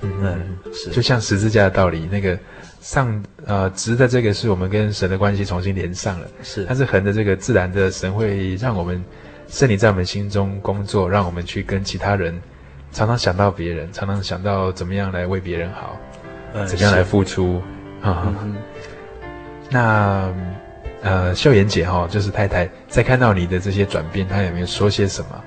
[0.03, 2.39] 嗯，是，就像十字架的道理，那个
[2.81, 9.03] 上呃直的这个是我们跟神的关系重新连上了，是，但是横的这个自然的神会让我们
[9.49, 12.39] 圣灵在我们心中工作，让我们去跟其他人
[12.93, 15.97] 常常想到别人，常常想到怎么样来为别人好，
[16.53, 17.63] 嗯，怎么样来付出
[18.03, 18.23] 啊？
[18.27, 18.57] 嗯嗯，
[19.71, 20.35] 那
[21.03, 25.45] 呃秀妍姐哈，就是太太在看到你的这些转变，她有没有说些什么？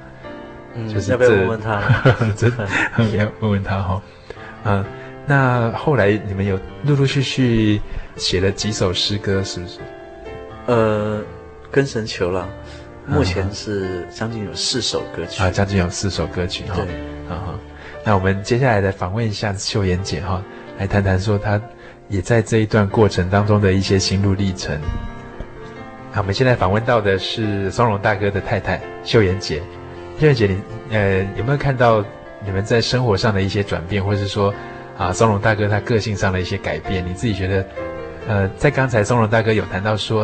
[0.75, 1.81] 嗯，就是要不要问问她？
[2.37, 2.67] 真的
[3.17, 4.01] 要问问她哈。
[4.65, 4.85] 嗯，
[5.25, 7.81] 那后来你们有陆陆续续
[8.15, 9.79] 写了几首诗歌，是不是？
[10.67, 11.21] 呃，
[11.71, 12.47] 跟神求了，
[13.07, 16.75] 目前是将近有四首歌曲啊，将近有四首歌曲哈。
[16.75, 16.85] 对，
[17.27, 17.59] 啊哈。
[18.05, 20.41] 那我们接下来来访问一下秀妍姐哈，
[20.77, 21.59] 来谈谈说她
[22.07, 24.79] 也在这一段过程当中的一些心路历程。
[26.13, 29.61] 那我们现在访问到的是松茸大哥的太太秀妍姐，
[30.19, 30.61] 秀妍姐，你
[30.95, 32.03] 呃有没有看到？
[32.41, 34.53] 你们在生活上的一些转变，或是说，
[34.97, 37.65] 啊，松茸大哥他个性上的一些改变，你自己觉得，
[38.29, 40.21] 呃，在刚才松茸大哥有谈到说，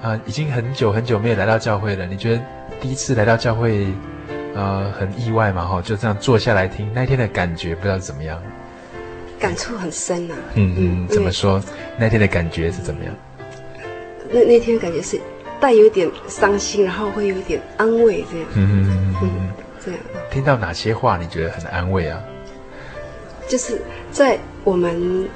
[0.00, 2.42] 啊，已经很久很久没有来到教会了，你觉得
[2.80, 3.88] 第一次来到教会，
[4.54, 5.64] 呃，很意外嘛？
[5.64, 8.40] 哈，就这样坐下来听那天的感觉，不知道怎么样？
[9.40, 10.54] 感触很深呐、啊。
[10.54, 11.60] 嗯嗯，怎么说？
[11.98, 13.12] 那天的感觉是怎么样？
[14.30, 15.20] 那那天感觉是
[15.60, 18.46] 带有点伤心，然后会有一点安慰这样。
[18.54, 19.30] 嗯嗯嗯嗯。
[19.32, 19.48] 嗯
[20.30, 22.22] 听到哪些话你觉得很安慰啊？
[23.48, 23.80] 就是
[24.12, 25.26] 在我们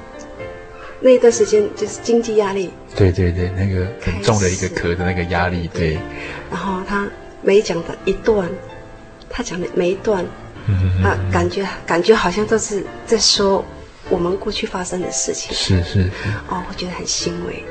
[0.99, 2.69] 那一段时间，就是经济压力。
[2.95, 5.95] 对对对，那个很重的一个壳的那个压力，对。
[5.95, 5.99] 对
[6.51, 7.09] 然后他
[7.41, 8.47] 每讲的一段，
[9.27, 10.23] 他讲的每一段，
[10.67, 13.65] 嗯、啊，感觉感觉好像都是在说
[14.09, 15.51] 我们过去发生的事情。
[15.51, 16.09] 是是是。
[16.47, 17.63] 哦，我觉得很欣慰。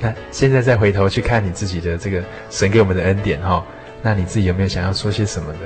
[0.00, 3.64] 那现在再回头去看你自己的这个神给我们的恩典哈。
[4.02, 5.58] 那你自己有没有想要说些什么的？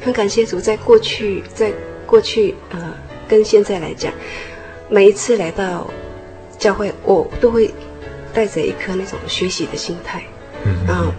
[0.00, 1.72] 很感谢主，在过去，在
[2.04, 2.92] 过去，呃，
[3.28, 4.12] 跟现在来讲，
[4.88, 5.88] 每一次来到
[6.58, 7.72] 教会，我都会
[8.32, 10.22] 带着一颗那种学习的心态。
[10.64, 11.12] 嗯，然后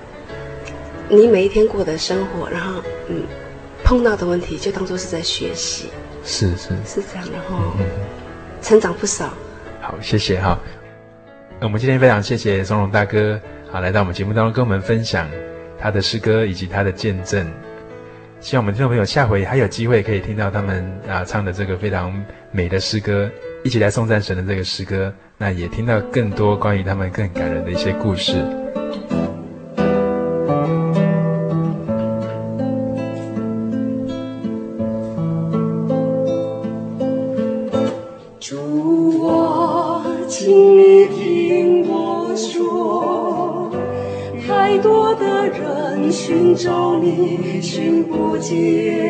[1.07, 3.23] 你每一天过的生活，然后嗯，
[3.83, 5.89] 碰到的问题就当做是在学习。
[6.25, 7.71] 是是是这样，然后
[8.61, 9.33] 成长不少。
[9.79, 10.59] 好，谢谢哈。
[11.61, 13.39] 我们今天非常谢谢松龙大哥。
[13.71, 15.27] 啊，来到我们节目当中，跟我们分享
[15.79, 17.45] 他的诗歌以及他的见证。
[18.39, 22.13] 希望我们听众朋友下回还有机会可以听到他们啊唱的这个非常
[22.51, 23.29] 美的诗歌，
[23.63, 25.11] 一起来送赞神的这个诗歌。
[25.37, 28.64] 那也听到更多关于他们更感人的一些故事。
[48.45, 49.04] 寻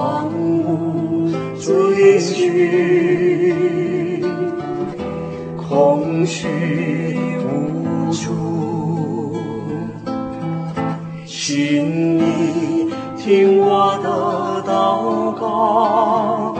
[0.00, 1.30] 荒芜
[1.60, 2.48] 追寻，
[5.58, 6.48] 空虚
[7.44, 9.36] 无助。
[11.26, 12.88] 请你
[13.18, 14.08] 听我的
[14.66, 16.56] 祷告，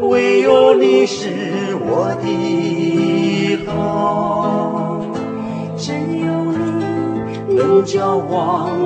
[0.00, 1.28] 唯有你是
[1.86, 5.06] 我的依靠，
[5.76, 6.34] 只有
[7.46, 8.36] 你能浇灌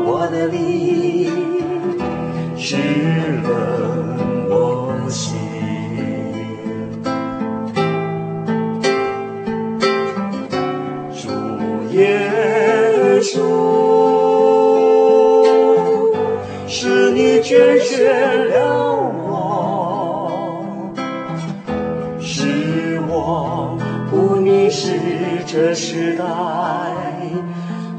[0.05, 1.33] 我的灵，
[2.59, 2.77] 使。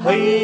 [0.07, 0.36] Please.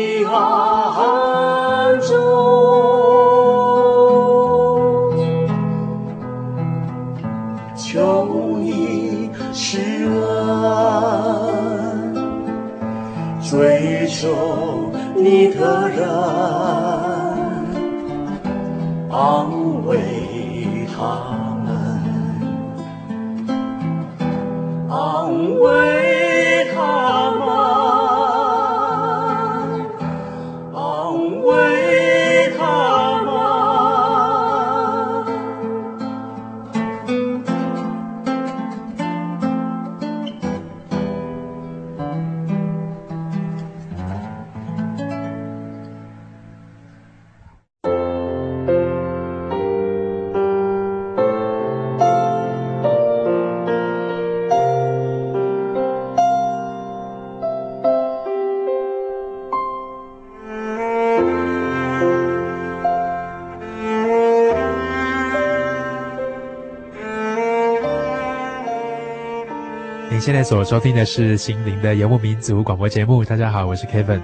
[70.24, 73.26] 现在所收听的是心灵的游牧民族广播节目。
[73.26, 74.22] 大家好，我是 Kevin。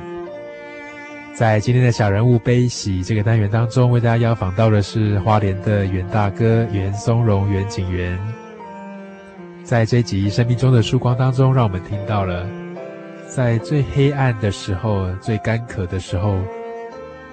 [1.34, 8.18] 在今天的小人物悲喜这个单元当中，为大家邀访到的是花莲的袁大哥袁松荣袁景元。
[9.62, 12.48] 在这集生命中的曙光当中，让我们听到了，
[13.28, 16.38] 在最黑暗的时候、最干渴的时候，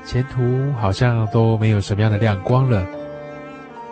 [0.04, 2.84] 前途好像都没有什么样的亮光了。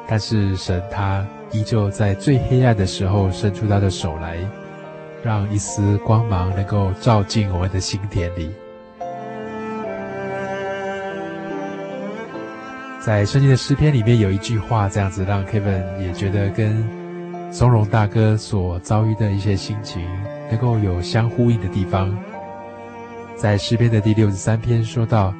[0.08, 4.36] 但是神他依旧在最黑暗的时候伸出他的手来。
[5.24, 8.50] 让一丝光芒能够照进我们的心田里。
[13.00, 16.84] 在圣经的诗篇里面有一句话，这样子让 Kevin 也觉得跟
[17.50, 20.06] 松荣大哥所遭遇的一些心情
[20.50, 22.16] 能够有相呼应的地方。
[23.34, 25.34] 在诗篇的第六十三篇说道：“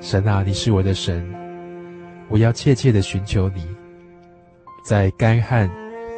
[0.00, 1.26] 神啊，你是我的神，
[2.28, 3.66] 我要切切的寻求你，
[4.84, 5.68] 在干旱、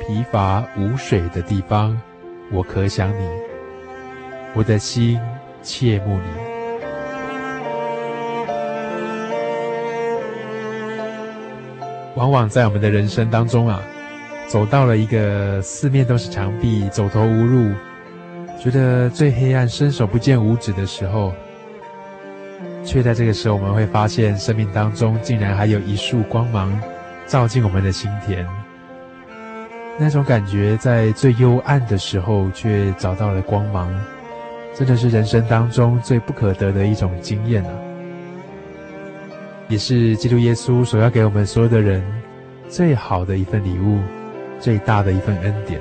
[0.00, 1.96] 疲乏、无水的地方。”
[2.52, 3.28] 我可想你，
[4.54, 5.20] 我的心
[5.62, 6.46] 切慕你。
[12.14, 13.82] 往往在我们的人生当中啊，
[14.46, 17.72] 走到了一个四面都是墙壁、走投无路，
[18.58, 21.34] 觉得最黑暗、伸手不见五指的时候，
[22.84, 26.80] 却在这个时候，我们会发现生命当中竟然还有一束光芒，
[27.26, 28.46] 照进我们的心田。
[29.98, 33.92] 那种感觉，在最幽暗的时候却找到了光芒，
[34.74, 37.70] 真的是人生当中最不可得的一种经验啊！
[39.68, 42.04] 也是基督耶稣所要给我们所有的人
[42.68, 43.98] 最好的一份礼物，
[44.60, 45.80] 最大的一份恩典。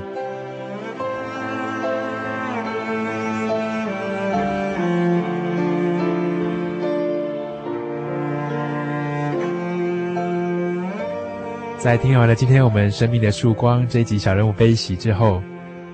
[11.85, 15.39] 在听完了今天我们生命的曙光这一集小人物悲喜之后，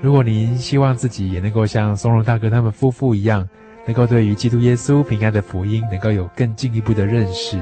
[0.01, 3.45] 如果您希望自己也能够像松荣大哥他们夫妇一样，
[3.85, 7.59] 能够对于基督耶稣平安的福音能够有更进一步的认识，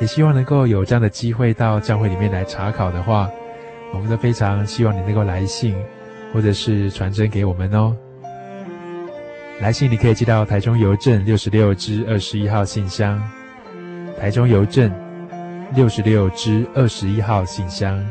[0.00, 3.28] 也希望能够有这样的机会到教会里面来查考的话，
[3.92, 5.74] 我们都非常希望你能够来信，
[6.32, 7.96] 或者是传真给我们哦。
[9.60, 13.20] 来信你可以寄到台中邮政六十六支二十一号信箱，
[14.20, 14.88] 台中邮政。
[15.72, 18.04] 六十六支二十一号信箱，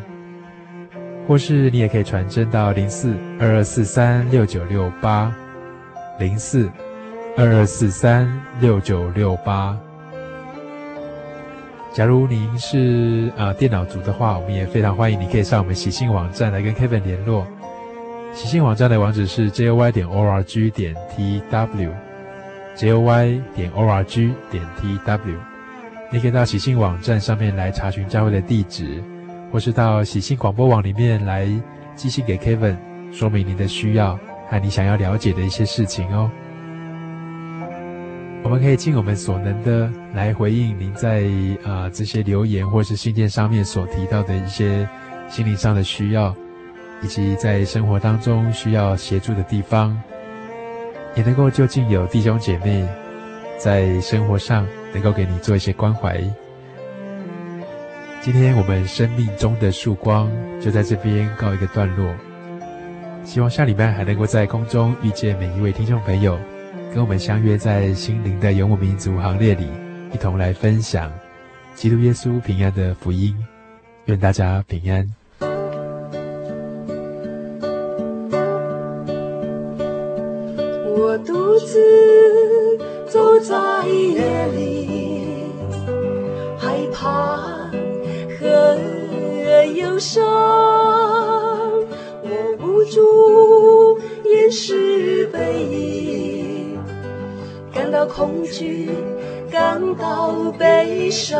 [1.28, 5.30] 或是你也可以传真到零四二二四三六九六八，
[6.20, 6.72] 零四
[7.36, 8.32] 二二四三
[8.62, 9.78] 六九六八。
[11.92, 17.46] 假如您是啊、呃、电脑族的话，我们也非常欢迎你可以上我们喜信网站来跟 Kevin 联络。
[18.34, 25.49] 喜信网站的网址是 jy 点 org 点 tw，jy 点 org 点 tw。
[26.12, 29.04] 你可以到喜信网站上面来查询教会的地址，
[29.52, 31.48] 或是到喜信广播网里面来
[31.96, 32.76] 寄信给 Kevin，
[33.12, 36.30] 说明您的需要和你想要了解的一些事情哦。
[38.42, 41.26] 我们可以尽我们所能的来回应您在
[41.64, 44.88] 啊、这些留言或是信件上面所提到的一些
[45.28, 46.34] 心灵上的需要，
[47.04, 49.96] 以及在生活当中需要协助的地方，
[51.16, 52.84] 也能够就近有弟兄姐妹
[53.60, 54.66] 在生活上。
[54.92, 56.20] 能够给你做一些关怀。
[58.22, 60.28] 今天我们生命中的曙光
[60.60, 62.12] 就在这边告一个段落。
[63.24, 66.38] 希望下礼拜还能够在空中遇见每一位听众朋友，
[66.92, 69.68] 跟我们相约在心灵的游牧民族行列里，
[70.12, 71.12] 一同来分享
[71.76, 73.38] 基督耶稣平安的福音。
[74.06, 75.19] 愿大家平安。
[98.14, 98.90] 恐惧，
[99.52, 101.40] 感到悲伤。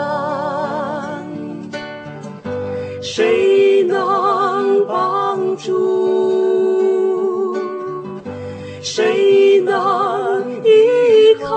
[3.02, 7.58] 谁能帮助？
[8.82, 11.50] 谁能依靠？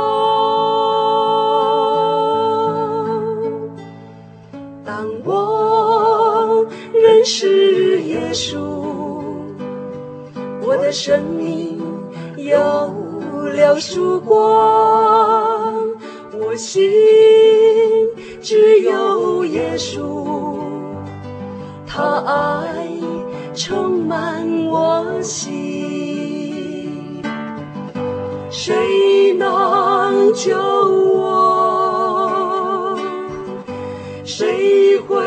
[4.85, 8.59] 当我认识耶稣，
[10.63, 11.32] 我的生
[13.53, 15.75] 了曙光，
[16.33, 16.91] 我心
[18.41, 20.27] 只有耶稣，
[21.87, 22.89] 他爱
[23.55, 27.23] 充满我心，
[28.51, 31.13] 谁能救我？
[34.25, 35.21] 谁会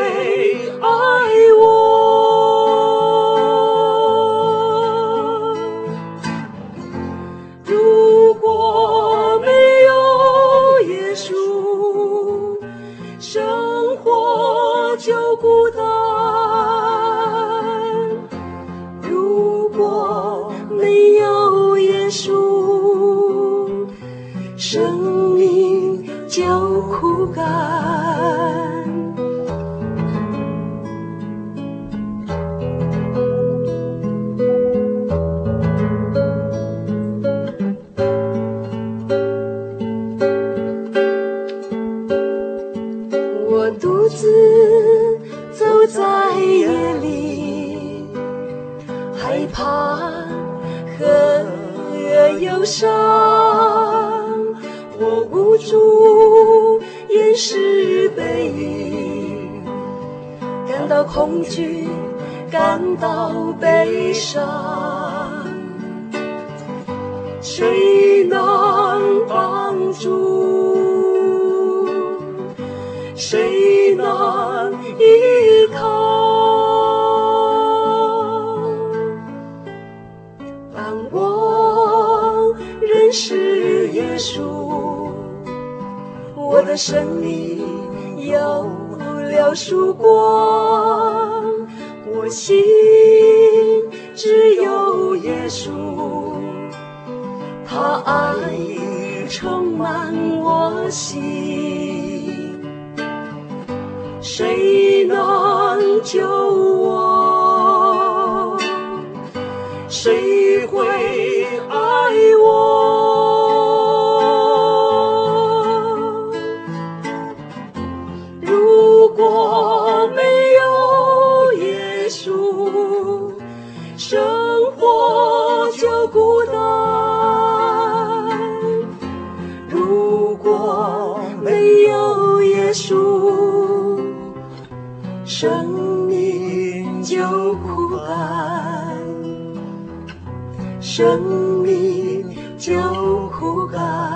[143.38, 144.15] 枯干。